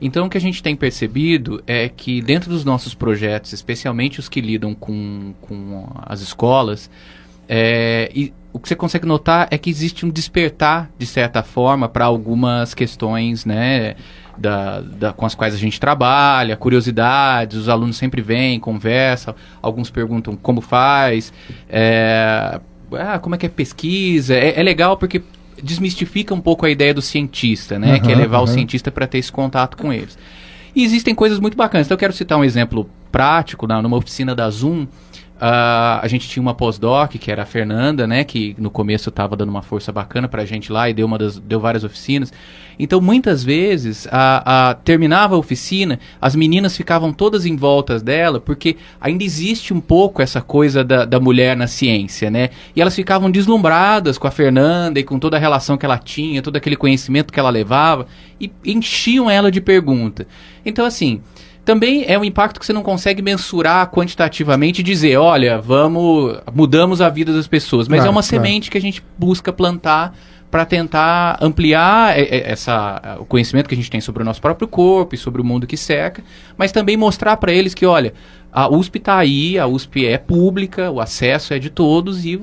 Então, 0.00 0.26
o 0.26 0.30
que 0.30 0.36
a 0.36 0.40
gente 0.40 0.62
tem 0.62 0.76
percebido 0.76 1.62
é 1.66 1.88
que 1.88 2.20
dentro 2.20 2.50
dos 2.50 2.64
nossos 2.64 2.92
projetos, 2.92 3.52
especialmente 3.52 4.20
os 4.20 4.28
que 4.28 4.40
lidam 4.40 4.74
com, 4.74 5.32
com 5.40 5.88
as 6.02 6.20
escolas, 6.20 6.90
é, 7.48 8.10
e 8.14 8.32
o 8.56 8.58
que 8.58 8.68
você 8.68 8.74
consegue 8.74 9.04
notar 9.04 9.48
é 9.50 9.58
que 9.58 9.68
existe 9.68 10.06
um 10.06 10.08
despertar, 10.08 10.90
de 10.96 11.04
certa 11.04 11.42
forma, 11.42 11.90
para 11.90 12.06
algumas 12.06 12.72
questões, 12.72 13.44
né? 13.44 13.96
Da, 14.38 14.80
da, 14.80 15.12
com 15.12 15.26
as 15.26 15.34
quais 15.34 15.54
a 15.54 15.58
gente 15.58 15.78
trabalha, 15.78 16.56
curiosidades, 16.56 17.58
os 17.58 17.68
alunos 17.68 17.96
sempre 17.96 18.22
vêm, 18.22 18.58
conversam, 18.58 19.34
alguns 19.62 19.90
perguntam 19.90 20.36
como 20.36 20.60
faz, 20.60 21.32
é, 21.68 22.60
ah, 22.92 23.18
como 23.18 23.34
é 23.34 23.38
que 23.38 23.44
é 23.44 23.48
pesquisa. 23.50 24.34
É, 24.34 24.58
é, 24.58 24.62
legal 24.62 24.96
porque 24.96 25.22
desmistifica 25.62 26.32
um 26.34 26.40
pouco 26.40 26.64
a 26.64 26.70
ideia 26.70 26.94
do 26.94 27.02
cientista, 27.02 27.78
né? 27.78 27.94
Uhum, 27.94 28.00
que 28.00 28.12
é 28.12 28.14
levar 28.14 28.38
uhum. 28.38 28.44
o 28.44 28.46
cientista 28.46 28.90
para 28.90 29.06
ter 29.06 29.18
esse 29.18 29.30
contato 29.30 29.76
com 29.76 29.92
eles. 29.92 30.18
E 30.74 30.82
existem 30.82 31.14
coisas 31.14 31.38
muito 31.38 31.58
bacanas. 31.58 31.86
Então 31.86 31.94
eu 31.94 31.98
quero 31.98 32.12
citar 32.14 32.38
um 32.38 32.44
exemplo 32.44 32.88
prático, 33.12 33.66
na, 33.66 33.82
numa 33.82 33.98
oficina 33.98 34.34
da 34.34 34.48
Zoom, 34.48 34.86
Uh, 35.36 36.00
a 36.00 36.08
gente 36.08 36.26
tinha 36.28 36.40
uma 36.40 36.54
pós-doc, 36.54 37.12
que 37.12 37.30
era 37.30 37.42
a 37.42 37.46
Fernanda, 37.46 38.06
né? 38.06 38.24
Que 38.24 38.56
no 38.58 38.70
começo 38.70 39.10
estava 39.10 39.36
dando 39.36 39.50
uma 39.50 39.60
força 39.60 39.92
bacana 39.92 40.26
pra 40.26 40.46
gente 40.46 40.72
lá 40.72 40.88
e 40.88 40.94
deu, 40.94 41.06
uma 41.06 41.18
das, 41.18 41.38
deu 41.38 41.60
várias 41.60 41.84
oficinas. 41.84 42.32
Então, 42.78 43.00
muitas 43.02 43.44
vezes, 43.44 44.08
a, 44.10 44.70
a, 44.70 44.74
terminava 44.74 45.34
a 45.34 45.38
oficina, 45.38 45.98
as 46.20 46.34
meninas 46.34 46.74
ficavam 46.74 47.12
todas 47.12 47.44
em 47.44 47.54
voltas 47.54 48.02
dela, 48.02 48.40
porque 48.40 48.76
ainda 48.98 49.24
existe 49.24 49.74
um 49.74 49.80
pouco 49.80 50.22
essa 50.22 50.40
coisa 50.40 50.82
da, 50.82 51.04
da 51.04 51.20
mulher 51.20 51.54
na 51.54 51.66
ciência, 51.66 52.30
né? 52.30 52.48
E 52.74 52.80
elas 52.80 52.94
ficavam 52.94 53.30
deslumbradas 53.30 54.16
com 54.16 54.26
a 54.26 54.30
Fernanda 54.30 54.98
e 54.98 55.04
com 55.04 55.18
toda 55.18 55.36
a 55.36 55.40
relação 55.40 55.76
que 55.76 55.84
ela 55.84 55.98
tinha, 55.98 56.40
todo 56.40 56.56
aquele 56.56 56.76
conhecimento 56.76 57.32
que 57.32 57.40
ela 57.40 57.50
levava, 57.50 58.06
e 58.40 58.50
enchiam 58.64 59.30
ela 59.30 59.50
de 59.50 59.60
pergunta. 59.60 60.26
Então, 60.64 60.84
assim, 60.84 61.20
também 61.66 62.04
é 62.06 62.16
um 62.16 62.24
impacto 62.24 62.60
que 62.60 62.64
você 62.64 62.72
não 62.72 62.84
consegue 62.84 63.20
mensurar 63.20 63.90
quantitativamente 63.90 64.80
e 64.80 64.84
dizer, 64.84 65.16
olha, 65.16 65.60
vamos, 65.60 66.38
mudamos 66.54 67.00
a 67.00 67.08
vida 67.08 67.32
das 67.32 67.48
pessoas. 67.48 67.88
Mas 67.88 67.98
claro, 67.98 68.08
é 68.08 68.10
uma 68.10 68.22
claro. 68.22 68.44
semente 68.44 68.70
que 68.70 68.78
a 68.78 68.80
gente 68.80 69.02
busca 69.18 69.52
plantar 69.52 70.16
para 70.48 70.64
tentar 70.64 71.36
ampliar 71.42 72.16
essa, 72.16 73.18
o 73.18 73.24
conhecimento 73.24 73.68
que 73.68 73.74
a 73.74 73.76
gente 73.76 73.90
tem 73.90 74.00
sobre 74.00 74.22
o 74.22 74.24
nosso 74.24 74.40
próprio 74.40 74.68
corpo 74.68 75.16
e 75.16 75.18
sobre 75.18 75.42
o 75.42 75.44
mundo 75.44 75.66
que 75.66 75.76
cerca, 75.76 76.22
mas 76.56 76.70
também 76.70 76.96
mostrar 76.96 77.36
para 77.36 77.52
eles 77.52 77.74
que, 77.74 77.84
olha, 77.84 78.14
a 78.52 78.72
USP 78.72 78.98
está 78.98 79.18
aí, 79.18 79.58
a 79.58 79.66
USP 79.66 80.06
é 80.06 80.16
pública, 80.16 80.88
o 80.88 81.00
acesso 81.00 81.52
é 81.52 81.58
de 81.58 81.68
todos 81.68 82.24
e 82.24 82.40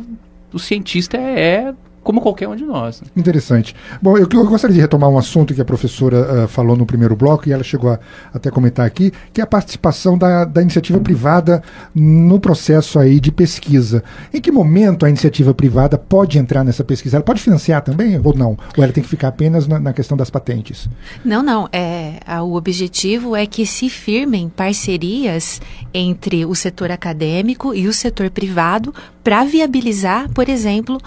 o 0.51 0.59
cientista 0.59 1.15
é, 1.15 1.39
é 1.39 1.73
como 2.03 2.21
qualquer 2.21 2.47
um 2.47 2.55
de 2.55 2.65
nós. 2.65 3.01
Né? 3.01 3.07
Interessante. 3.15 3.75
Bom, 4.01 4.17
eu, 4.17 4.27
eu, 4.31 4.45
gostaria 4.45 4.75
de 4.75 4.81
retomar 4.81 5.09
um 5.09 5.17
assunto 5.17 5.53
que 5.53 5.61
a 5.61 5.65
professora 5.65 6.43
uh, 6.43 6.47
falou 6.47 6.75
no 6.75 6.85
primeiro 6.85 7.15
bloco, 7.15 7.47
e 7.47 7.51
ela 7.51 7.63
chegou 7.63 7.91
a 7.91 7.99
até 8.33 8.51
comentar 8.51 8.85
aqui, 8.85 9.11
que 9.31 9.39
é 9.39 9.43
a 9.43 9.47
participação 9.47 10.17
da, 10.17 10.45
da 10.45 10.61
iniciativa 10.61 10.99
privada 10.99 11.63
no 11.95 12.39
processo 12.39 12.99
aí 12.99 13.19
de 13.19 13.31
pesquisa. 13.31 14.03
Em 14.33 14.41
que 14.41 14.51
momento 14.51 15.05
a 15.05 15.09
iniciativa 15.09 15.53
privada 15.53 15.97
pode 15.97 16.37
entrar 16.37 16.63
nessa 16.63 16.83
pesquisa? 16.83 17.17
Ela 17.17 17.23
pode 17.23 17.41
financiar 17.41 17.81
também 17.81 18.19
ou 18.23 18.35
não? 18.35 18.57
Ou 18.77 18.83
ela 18.83 18.91
tem 18.91 19.03
que 19.03 19.09
ficar 19.09 19.29
apenas 19.29 19.67
na, 19.67 19.79
na 19.79 19.93
questão 19.93 20.17
das 20.17 20.29
patentes? 20.29 20.89
Não, 21.23 21.41
não. 21.41 21.69
É, 21.71 22.19
a, 22.25 22.43
o 22.43 22.55
objetivo 22.55 23.35
é 23.35 23.45
que 23.45 23.65
se 23.65 23.89
firmem 23.89 24.49
parcerias 24.49 25.61
entre 25.93 26.45
o 26.45 26.53
setor 26.55 26.91
acadêmico 26.91 27.73
e 27.73 27.87
o 27.87 27.93
setor 27.93 28.29
privado 28.29 28.93
para 29.23 29.43
viabilizar, 29.45 30.29
por 30.29 30.49
exemplo, 30.49 30.97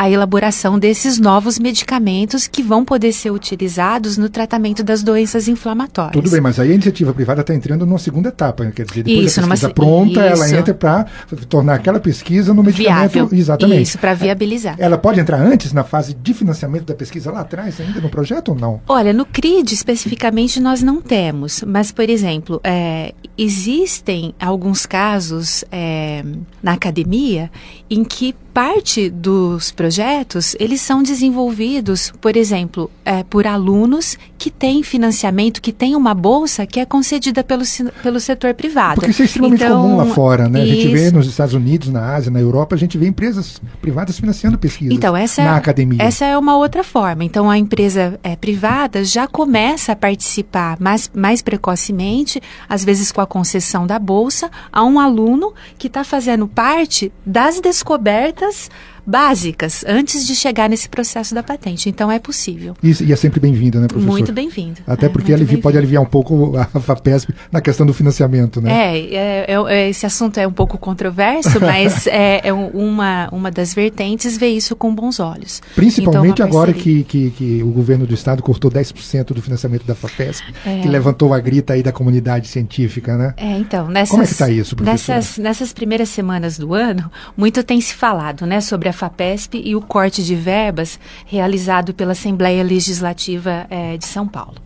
a 0.00 0.08
elaboração 0.08 0.78
desses 0.78 1.18
novos 1.18 1.58
medicamentos 1.58 2.48
que 2.48 2.62
vão 2.62 2.86
poder 2.86 3.12
ser 3.12 3.30
utilizados 3.30 4.16
no 4.16 4.30
tratamento 4.30 4.82
das 4.82 5.02
doenças 5.02 5.46
inflamatórias. 5.46 6.14
Tudo 6.14 6.30
bem, 6.30 6.40
mas 6.40 6.58
aí 6.58 6.70
a 6.70 6.74
iniciativa 6.74 7.12
privada 7.12 7.42
está 7.42 7.54
entrando 7.54 7.84
numa 7.84 7.98
segunda 7.98 8.30
etapa, 8.30 8.64
quer 8.70 8.86
dizer, 8.86 9.02
depois 9.02 9.26
isso, 9.26 9.42
da 9.42 9.48
pesquisa 9.48 9.66
numa, 9.66 9.74
pronta, 9.74 10.26
isso. 10.26 10.42
ela 10.42 10.58
entra 10.58 10.72
para 10.72 11.06
tornar 11.50 11.74
aquela 11.74 12.00
pesquisa 12.00 12.54
no 12.54 12.62
medicamento. 12.62 13.12
Viável. 13.12 13.28
Exatamente. 13.30 13.82
Isso, 13.82 13.98
para 13.98 14.14
viabilizar. 14.14 14.74
Ela 14.78 14.96
pode 14.96 15.20
entrar 15.20 15.38
antes, 15.38 15.70
na 15.74 15.84
fase 15.84 16.14
de 16.14 16.32
financiamento 16.32 16.86
da 16.86 16.94
pesquisa 16.94 17.30
lá 17.30 17.40
atrás, 17.40 17.78
ainda 17.78 18.00
no 18.00 18.08
projeto 18.08 18.52
ou 18.52 18.54
não? 18.54 18.80
Olha, 18.88 19.12
no 19.12 19.26
CRID 19.26 19.74
especificamente 19.74 20.60
nós 20.60 20.82
não 20.82 21.02
temos, 21.02 21.62
mas, 21.66 21.92
por 21.92 22.08
exemplo, 22.08 22.58
é, 22.64 23.12
existem 23.36 24.34
alguns 24.40 24.86
casos 24.86 25.62
é, 25.70 26.24
na 26.62 26.72
academia 26.72 27.50
em 27.90 28.02
que 28.02 28.34
parte 28.60 29.08
dos 29.08 29.72
projetos 29.72 30.54
eles 30.60 30.82
são 30.82 31.02
desenvolvidos, 31.02 32.12
por 32.20 32.36
exemplo, 32.36 32.90
é, 33.06 33.24
por 33.24 33.46
alunos 33.46 34.18
que 34.36 34.50
têm 34.50 34.82
financiamento, 34.82 35.62
que 35.62 35.72
têm 35.72 35.96
uma 35.96 36.12
bolsa 36.12 36.66
que 36.66 36.78
é 36.78 36.84
concedida 36.84 37.42
pelo, 37.42 37.62
pelo 38.02 38.20
setor 38.20 38.52
privado. 38.52 38.96
Porque 38.96 39.12
isso 39.12 39.22
é 39.22 39.24
extremamente 39.24 39.64
então, 39.64 39.80
comum 39.80 39.96
lá 39.96 40.06
fora, 40.06 40.46
né? 40.46 40.62
Isso... 40.62 40.72
A 40.72 40.74
gente 40.74 40.92
vê 40.92 41.10
nos 41.10 41.26
Estados 41.26 41.54
Unidos, 41.54 41.88
na 41.88 42.14
Ásia, 42.14 42.30
na 42.30 42.38
Europa, 42.38 42.74
a 42.74 42.78
gente 42.78 42.98
vê 42.98 43.06
empresas 43.06 43.62
privadas 43.80 44.18
financiando 44.18 44.58
pesquisas 44.58 44.94
então, 44.94 45.16
essa, 45.16 45.42
na 45.42 45.56
academia. 45.56 46.02
Essa 46.02 46.26
é 46.26 46.36
uma 46.36 46.58
outra 46.58 46.84
forma. 46.84 47.24
Então, 47.24 47.48
a 47.48 47.56
empresa 47.56 48.20
é, 48.22 48.36
privada 48.36 49.04
já 49.04 49.26
começa 49.26 49.92
a 49.92 49.96
participar 49.96 50.76
mais, 50.78 51.10
mais 51.14 51.40
precocemente, 51.40 52.42
às 52.68 52.84
vezes 52.84 53.10
com 53.10 53.22
a 53.22 53.26
concessão 53.26 53.86
da 53.86 53.98
bolsa, 53.98 54.50
a 54.70 54.84
um 54.84 55.00
aluno 55.00 55.54
que 55.78 55.86
está 55.86 56.04
fazendo 56.04 56.46
parte 56.46 57.10
das 57.24 57.58
descobertas 57.58 58.49
this 58.50 58.68
básicas 59.10 59.84
antes 59.86 60.24
de 60.24 60.36
chegar 60.36 60.68
nesse 60.68 60.88
processo 60.88 61.34
da 61.34 61.42
patente. 61.42 61.88
Então 61.88 62.10
é 62.10 62.18
possível. 62.18 62.76
Isso, 62.82 63.02
e 63.02 63.12
é 63.12 63.16
sempre 63.16 63.40
bem-vindo, 63.40 63.80
né, 63.80 63.88
professor? 63.88 64.10
Muito 64.10 64.32
bem-vindo. 64.32 64.80
Até 64.86 65.06
é, 65.06 65.08
porque 65.08 65.32
alivia, 65.34 65.58
pode 65.58 65.76
aliviar 65.76 66.00
um 66.00 66.06
pouco 66.06 66.56
a 66.56 66.64
FAPESP 66.80 67.34
na 67.50 67.60
questão 67.60 67.84
do 67.84 67.92
financiamento, 67.92 68.60
né? 68.60 68.70
É, 68.70 69.14
é, 69.14 69.46
é, 69.48 69.72
é 69.72 69.90
esse 69.90 70.06
assunto 70.06 70.38
é 70.38 70.46
um 70.46 70.52
pouco 70.52 70.78
controverso, 70.78 71.58
mas 71.60 72.06
é, 72.06 72.40
é, 72.44 72.52
uma, 72.52 73.28
uma 73.32 73.50
das 73.50 73.74
vertentes 73.74 74.36
ver 74.36 74.48
isso 74.48 74.76
com 74.76 74.94
bons 74.94 75.18
olhos. 75.18 75.60
Principalmente 75.74 76.34
então, 76.34 76.46
agora 76.46 76.72
que, 76.72 77.02
que, 77.02 77.30
que, 77.30 77.62
o 77.64 77.70
governo 77.70 78.06
do 78.06 78.14
estado 78.14 78.42
cortou 78.42 78.70
10% 78.70 79.34
do 79.34 79.42
financiamento 79.42 79.84
da 79.84 79.94
FAPESP, 79.94 80.44
que 80.82 80.88
levantou 80.88 81.34
a 81.34 81.40
grita 81.40 81.72
aí 81.72 81.82
da 81.82 81.90
comunidade 81.90 82.46
científica, 82.46 83.16
né? 83.16 83.34
É, 83.36 83.58
então, 83.58 83.88
nessas, 83.88 84.10
Como 84.10 84.22
é 84.22 84.26
que 84.26 84.32
está 84.32 84.48
isso, 84.48 84.76
professor? 84.76 85.14
Nessas, 85.14 85.38
nessas 85.38 85.72
primeiras 85.72 86.08
semanas 86.10 86.56
do 86.56 86.74
ano, 86.74 87.10
muito 87.36 87.64
tem 87.64 87.80
se 87.80 87.94
falado, 87.94 88.46
né, 88.46 88.60
sobre 88.60 88.88
a 88.88 88.92
FAPESP 89.00 89.62
e 89.64 89.74
o 89.74 89.80
corte 89.80 90.22
de 90.22 90.34
verbas 90.34 91.00
realizado 91.26 91.94
pela 91.94 92.12
Assembleia 92.12 92.62
Legislativa 92.62 93.66
é, 93.70 93.96
de 93.96 94.04
São 94.04 94.28
Paulo. 94.28 94.56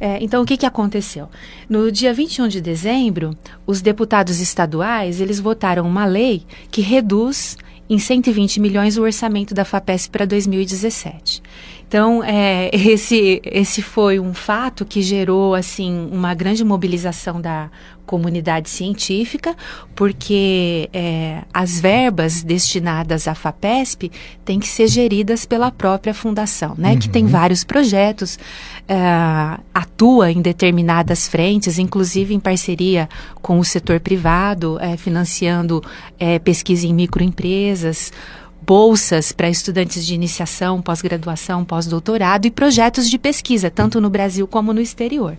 É, 0.00 0.18
então, 0.22 0.42
o 0.42 0.46
que, 0.46 0.56
que 0.56 0.66
aconteceu? 0.66 1.28
No 1.68 1.92
dia 1.92 2.12
21 2.12 2.48
de 2.48 2.60
dezembro, 2.60 3.36
os 3.66 3.80
deputados 3.80 4.40
estaduais 4.40 5.20
eles 5.20 5.38
votaram 5.38 5.86
uma 5.86 6.06
lei 6.06 6.42
que 6.70 6.80
reduz 6.80 7.56
em 7.88 7.98
120 7.98 8.60
milhões 8.60 8.96
o 8.96 9.02
orçamento 9.02 9.52
da 9.52 9.64
FAPESP 9.64 10.10
para 10.10 10.24
2017. 10.24 11.42
Então, 11.90 12.22
é, 12.22 12.70
esse, 12.72 13.42
esse 13.44 13.82
foi 13.82 14.20
um 14.20 14.32
fato 14.32 14.84
que 14.84 15.02
gerou, 15.02 15.56
assim, 15.56 16.08
uma 16.12 16.32
grande 16.34 16.64
mobilização 16.64 17.40
da 17.40 17.68
comunidade 18.06 18.70
científica, 18.70 19.56
porque 19.96 20.88
é, 20.92 21.42
as 21.52 21.80
verbas 21.80 22.44
destinadas 22.44 23.26
à 23.26 23.34
FAPESP 23.34 24.10
têm 24.44 24.60
que 24.60 24.68
ser 24.68 24.86
geridas 24.86 25.44
pela 25.44 25.72
própria 25.72 26.14
fundação, 26.14 26.76
né? 26.78 26.92
Uhum. 26.92 26.98
Que 27.00 27.08
tem 27.08 27.24
uhum. 27.24 27.30
vários 27.30 27.64
projetos, 27.64 28.38
é, 28.88 28.96
atua 29.74 30.30
em 30.30 30.40
determinadas 30.40 31.26
frentes, 31.26 31.76
inclusive 31.76 32.32
em 32.32 32.40
parceria 32.40 33.08
com 33.42 33.58
o 33.58 33.64
setor 33.64 33.98
privado, 33.98 34.78
é, 34.80 34.96
financiando 34.96 35.82
é, 36.20 36.38
pesquisa 36.38 36.86
em 36.86 36.94
microempresas, 36.94 38.12
bolsas 38.70 39.32
para 39.32 39.50
estudantes 39.50 40.06
de 40.06 40.14
iniciação, 40.14 40.80
pós-graduação, 40.80 41.64
pós-doutorado 41.64 42.46
e 42.46 42.52
projetos 42.52 43.10
de 43.10 43.18
pesquisa, 43.18 43.68
tanto 43.68 44.00
no 44.00 44.08
Brasil 44.08 44.46
como 44.46 44.72
no 44.72 44.80
exterior. 44.80 45.36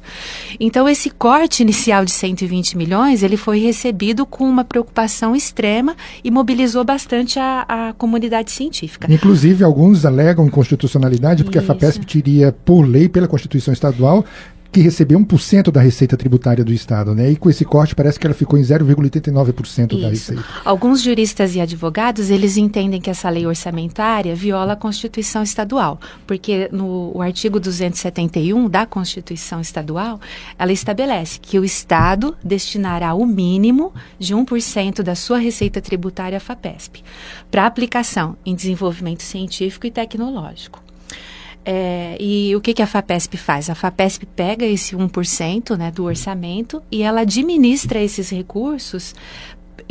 Então, 0.60 0.90
esse 0.90 1.10
corte 1.10 1.64
inicial 1.64 2.04
de 2.04 2.12
120 2.12 2.76
milhões, 2.76 3.24
ele 3.24 3.38
foi 3.38 3.58
recebido 3.58 4.26
com 4.26 4.44
uma 4.44 4.66
preocupação 4.66 5.34
extrema 5.34 5.96
e 6.22 6.30
mobilizou 6.30 6.84
bastante 6.84 7.40
a, 7.40 7.66
a 7.70 7.94
comunidade 7.94 8.52
científica. 8.52 9.08
Inclusive, 9.10 9.64
alguns 9.64 10.06
alegam 10.06 10.46
inconstitucionalidade, 10.46 11.46
porque 11.46 11.58
Isso. 11.58 11.72
a 11.72 11.74
FAPESP 11.74 12.06
teria, 12.06 12.52
por 12.52 12.82
lei, 12.82 13.08
pela 13.08 13.30
Constituição 13.30 13.74
Estadual, 13.74 14.26
que 14.72 14.80
recebeu 14.80 15.20
1% 15.20 15.72
da 15.72 15.82
receita 15.82 16.16
tributária 16.16 16.64
do 16.64 16.72
Estado, 16.72 17.14
né? 17.14 17.32
E 17.32 17.36
com 17.36 17.50
esse 17.50 17.66
corte 17.66 17.94
parece 17.94 18.20
que 18.20 18.26
ela 18.26 18.34
ficou 18.34 18.58
em 18.58 18.62
0,89% 18.62 20.02
da 20.02 20.10
receita. 20.10 20.44
Alguns 20.64 21.02
juristas 21.02 21.56
e 21.56 21.60
advogados, 21.60 22.30
eles 22.30 22.56
entendem 22.56 23.02
que 23.02 23.10
essa 23.10 23.30
lei 23.30 23.46
orçamentária 23.46 24.34
viola 24.34 24.74
a 24.74 24.76
Constituição 24.76 25.44
Estadual, 25.44 26.00
porque 26.26 26.70
no 26.72 27.22
artigo 27.22 27.60
271 27.60 28.70
da 28.70 28.86
Constituição 28.86 29.60
Estadual, 29.60 30.20
ela 30.58 30.72
estabelece 30.72 31.40
que 31.40 31.60
o 31.60 31.66
Estado 31.66 32.36
destinará 32.44 33.14
o 33.14 33.26
mínimo 33.26 33.94
de 34.18 34.34
1% 34.34 35.04
da 35.04 35.16
sua 35.16 35.38
receita 35.38 35.82
tributária 35.82 36.38
à 36.38 36.40
FAPESP 36.40 37.04
para 37.50 37.66
aplicação 37.66 38.38
em 38.46 38.56
desenvolvimento 38.56 39.22
científico 39.22 39.86
e 39.86 39.92
tecnológico. 39.92 40.91
É, 41.64 42.18
e 42.20 42.56
o 42.56 42.62
que, 42.62 42.74
que 42.74 42.82
a 42.82 42.88
FAPESP 42.88 43.38
faz? 43.38 43.70
A 43.70 43.76
FAPESP 43.76 44.26
pega 44.26 44.66
esse 44.66 44.96
1% 44.96 45.78
né, 45.78 45.92
do 45.92 46.06
orçamento 46.06 46.82
e 46.92 47.04
ela 47.04 47.22
administra 47.22 48.02
esses 48.02 48.30
recursos 48.30 49.14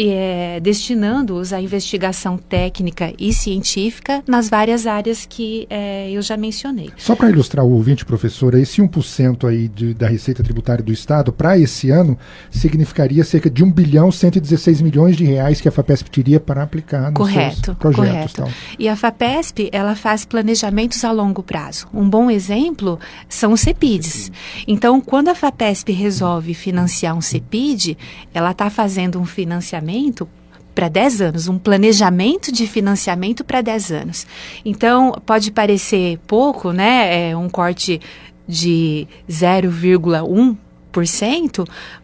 é, 0.09 0.61
destinando-os 0.61 1.53
à 1.53 1.61
investigação 1.61 2.39
técnica 2.39 3.13
e 3.19 3.35
científica 3.35 4.23
nas 4.27 4.49
várias 4.49 4.87
áreas 4.87 5.27
que 5.29 5.67
é, 5.69 6.11
eu 6.11 6.23
já 6.23 6.37
mencionei. 6.37 6.91
Só 6.97 7.15
para 7.15 7.29
ilustrar 7.29 7.65
o 7.65 7.71
ouvinte, 7.71 8.05
professora, 8.05 8.59
esse 8.59 8.81
1% 8.81 9.47
aí 9.47 9.69
de, 9.69 9.93
da 9.93 10.09
receita 10.09 10.43
tributária 10.43 10.83
do 10.83 10.93
Estado 10.93 11.33
para 11.33 11.59
esse 11.59 11.91
ano 11.91 12.19
significaria 12.51 13.23
cerca 13.25 13.51
de 13.51 13.63
1 13.63 13.71
bilhão 13.73 14.11
116 14.11 14.81
milhões 14.81 15.17
de 15.17 15.25
reais 15.25 15.61
que 15.61 15.69
a 15.69 15.73
FAPESP 15.73 16.11
teria 16.11 16.41
para 16.41 16.63
aplicar 16.63 17.11
nos 17.11 17.15
correto, 17.15 17.65
seus 17.67 17.77
projetos. 17.77 18.33
Correto. 18.33 18.57
E 18.79 18.89
a 18.89 18.97
FAPESP, 18.97 19.69
ela 19.71 19.95
faz 19.95 20.25
planejamentos 20.25 21.05
a 21.05 21.13
longo 21.13 21.43
prazo. 21.43 21.87
Um 21.93 22.09
bom 22.09 22.31
exemplo 22.31 22.99
são 23.29 23.53
os 23.53 23.61
CEPIDs. 23.61 24.33
Então, 24.67 25.01
quando 25.01 25.29
a 25.29 25.35
FAPESP 25.35 25.93
resolve 25.93 26.55
financiar 26.55 27.15
um 27.15 27.21
CEPID, 27.21 27.97
ela 28.33 28.53
está 28.53 28.71
fazendo 28.71 29.21
um 29.21 29.27
financiamento 29.27 29.90
financiamento 29.91 30.29
para 30.75 30.89
10 30.89 31.21
anos, 31.21 31.49
um 31.49 31.59
planejamento 31.59 32.53
de 32.53 32.67
financiamento 32.67 33.45
para 33.45 33.61
10 33.61 33.93
anos. 33.93 34.27
Então, 34.65 35.21
pode 35.27 35.51
parecer 35.51 36.19
pouco, 36.27 36.73
né? 36.73 37.31
É 37.31 37.37
um 37.37 37.49
corte 37.49 38.01
de 38.47 39.07
0,1 39.29 40.57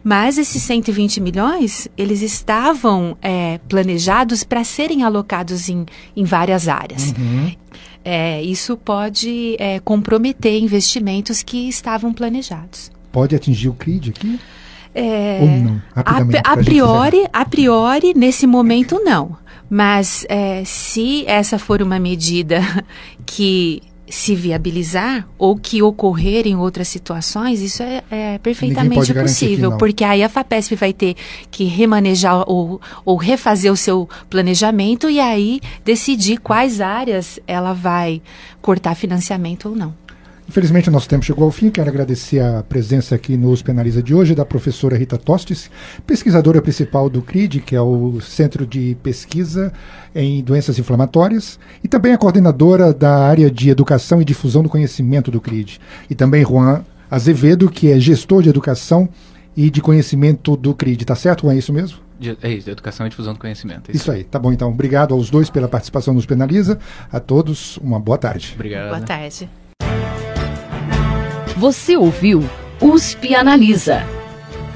mas 0.03 0.37
esses 0.37 0.63
120 0.63 1.19
milhões, 1.19 1.89
eles 1.97 2.21
estavam 2.21 3.17
é, 3.21 3.59
planejados 3.67 4.43
para 4.43 4.63
serem 4.63 5.03
alocados 5.03 5.67
em, 5.67 5.85
em 6.15 6.23
várias 6.23 6.67
áreas. 6.69 7.13
Uhum. 7.17 7.51
É, 8.05 8.41
isso 8.41 8.77
pode 8.77 9.57
é, 9.59 9.79
comprometer 9.81 10.57
investimentos 10.61 11.43
que 11.43 11.67
estavam 11.67 12.13
planejados. 12.13 12.89
Pode 13.11 13.35
atingir 13.35 13.67
o 13.67 13.73
CRID 13.73 14.11
aqui? 14.11 14.39
É, 14.99 15.39
Ou 15.41 15.47
não? 15.47 15.81
A, 15.95 16.53
a 16.53 16.57
priori, 16.57 17.23
a 17.31 17.45
priori, 17.45 18.13
nesse 18.15 18.47
momento, 18.47 18.99
não. 19.03 19.37
Mas 19.69 20.25
é, 20.27 20.63
se 20.65 21.23
essa 21.27 21.59
for 21.59 21.83
uma 21.83 21.99
medida 21.99 22.61
que 23.27 23.83
se 24.09 24.33
viabilizar 24.33 25.27
ou 25.37 25.57
que 25.57 25.83
ocorrer 25.83 26.47
em 26.47 26.55
outras 26.55 26.87
situações, 26.87 27.61
isso 27.61 27.83
é, 27.83 28.01
é 28.09 28.37
perfeitamente 28.37 29.13
possível, 29.13 29.77
porque 29.77 30.03
aí 30.03 30.23
a 30.23 30.29
FAPESP 30.29 30.75
vai 30.75 30.93
ter 30.93 31.15
que 31.51 31.65
remanejar 31.65 32.43
ou, 32.49 32.81
ou 33.05 33.17
refazer 33.17 33.71
o 33.71 33.77
seu 33.77 34.09
planejamento 34.29 35.09
e 35.09 35.19
aí 35.19 35.59
decidir 35.83 36.37
quais 36.37 36.79
áreas 36.79 37.39
ela 37.45 37.73
vai 37.73 38.21
cortar 38.61 38.95
financiamento 38.95 39.69
ou 39.69 39.75
não. 39.75 40.06
Infelizmente, 40.47 40.87
o 40.87 40.91
nosso 40.91 41.09
tempo 41.09 41.25
chegou 41.25 41.43
ao 41.43 41.51
fim. 41.51 41.69
Quero 41.69 41.89
agradecer 41.89 42.39
a 42.39 42.63
presença 42.63 43.15
aqui 43.15 43.35
no 43.35 43.51
Os 43.51 43.61
Penaliza 43.61 44.01
de 44.01 44.15
hoje 44.15 44.33
da 44.33 44.45
professora 44.45 44.97
Rita 44.97 45.17
Tostes, 45.17 45.69
pesquisadora 46.05 46.61
principal 46.61 47.09
do 47.09 47.21
CRID, 47.21 47.59
que 47.59 47.75
é 47.75 47.81
o 47.81 48.21
Centro 48.21 48.65
de 48.65 48.95
Pesquisa 49.03 49.73
em 50.15 50.41
Doenças 50.41 50.79
Inflamatórias, 50.79 51.59
e 51.83 51.87
também 51.87 52.13
a 52.13 52.17
coordenadora 52.17 52.93
da 52.93 53.17
área 53.17 53.51
de 53.51 53.69
Educação 53.69 54.21
e 54.21 54.25
Difusão 54.25 54.63
do 54.63 54.69
Conhecimento 54.69 55.29
do 55.29 55.41
CRID. 55.41 55.79
E 56.09 56.15
também 56.15 56.45
Juan 56.45 56.83
Azevedo, 57.11 57.69
que 57.69 57.91
é 57.91 57.99
gestor 57.99 58.41
de 58.41 58.49
Educação 58.49 59.09
e 59.55 59.69
de 59.69 59.81
Conhecimento 59.81 60.55
do 60.55 60.73
CRID. 60.73 61.03
Tá 61.03 61.15
certo, 61.15 61.41
Juan? 61.41 61.55
É 61.55 61.57
isso 61.57 61.73
mesmo? 61.73 61.99
É 62.41 62.51
isso, 62.51 62.69
educação 62.69 63.05
e 63.05 63.09
difusão 63.09 63.33
do 63.33 63.39
conhecimento. 63.39 63.91
É 63.91 63.91
isso, 63.91 64.03
isso 64.03 64.11
aí, 64.11 64.23
tá 64.23 64.39
bom 64.39 64.51
então. 64.51 64.71
Obrigado 64.71 65.13
aos 65.13 65.29
dois 65.29 65.51
pela 65.51 65.67
participação 65.67 66.13
nos 66.13 66.25
Penaliza. 66.25 66.79
A 67.11 67.19
todos, 67.19 67.77
uma 67.77 67.99
boa 67.99 68.17
tarde. 68.17 68.53
Obrigado. 68.55 68.89
Boa 68.89 69.01
tarde. 69.01 69.47
Você 71.57 71.97
ouviu 71.97 72.47
USP 72.79 73.33
Analisa, 73.33 74.05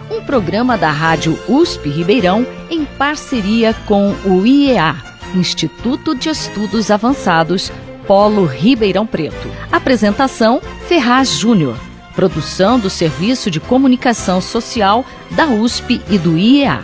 um 0.10 0.26
programa 0.26 0.76
da 0.76 0.90
Rádio 0.90 1.38
USP 1.48 1.88
Ribeirão 1.88 2.44
em 2.72 2.86
parceria 2.86 3.72
com 3.86 4.16
o 4.26 4.44
IEA, 4.44 4.96
Instituto 5.36 6.16
de 6.16 6.30
Estudos 6.30 6.90
Avançados, 6.90 7.72
Polo 8.08 8.46
Ribeirão 8.46 9.06
Preto. 9.06 9.48
Apresentação: 9.72 10.60
Ferraz 10.88 11.30
Júnior. 11.30 11.78
Produção 12.16 12.80
do 12.80 12.90
Serviço 12.90 13.52
de 13.52 13.60
Comunicação 13.60 14.42
Social 14.42 15.06
da 15.30 15.46
USP 15.46 16.02
e 16.10 16.18
do 16.18 16.36
IEA. 16.36 16.84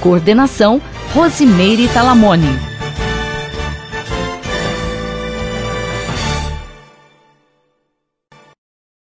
Coordenação: 0.00 0.80
Rosimeire 1.12 1.86
Talamone. 1.88 2.73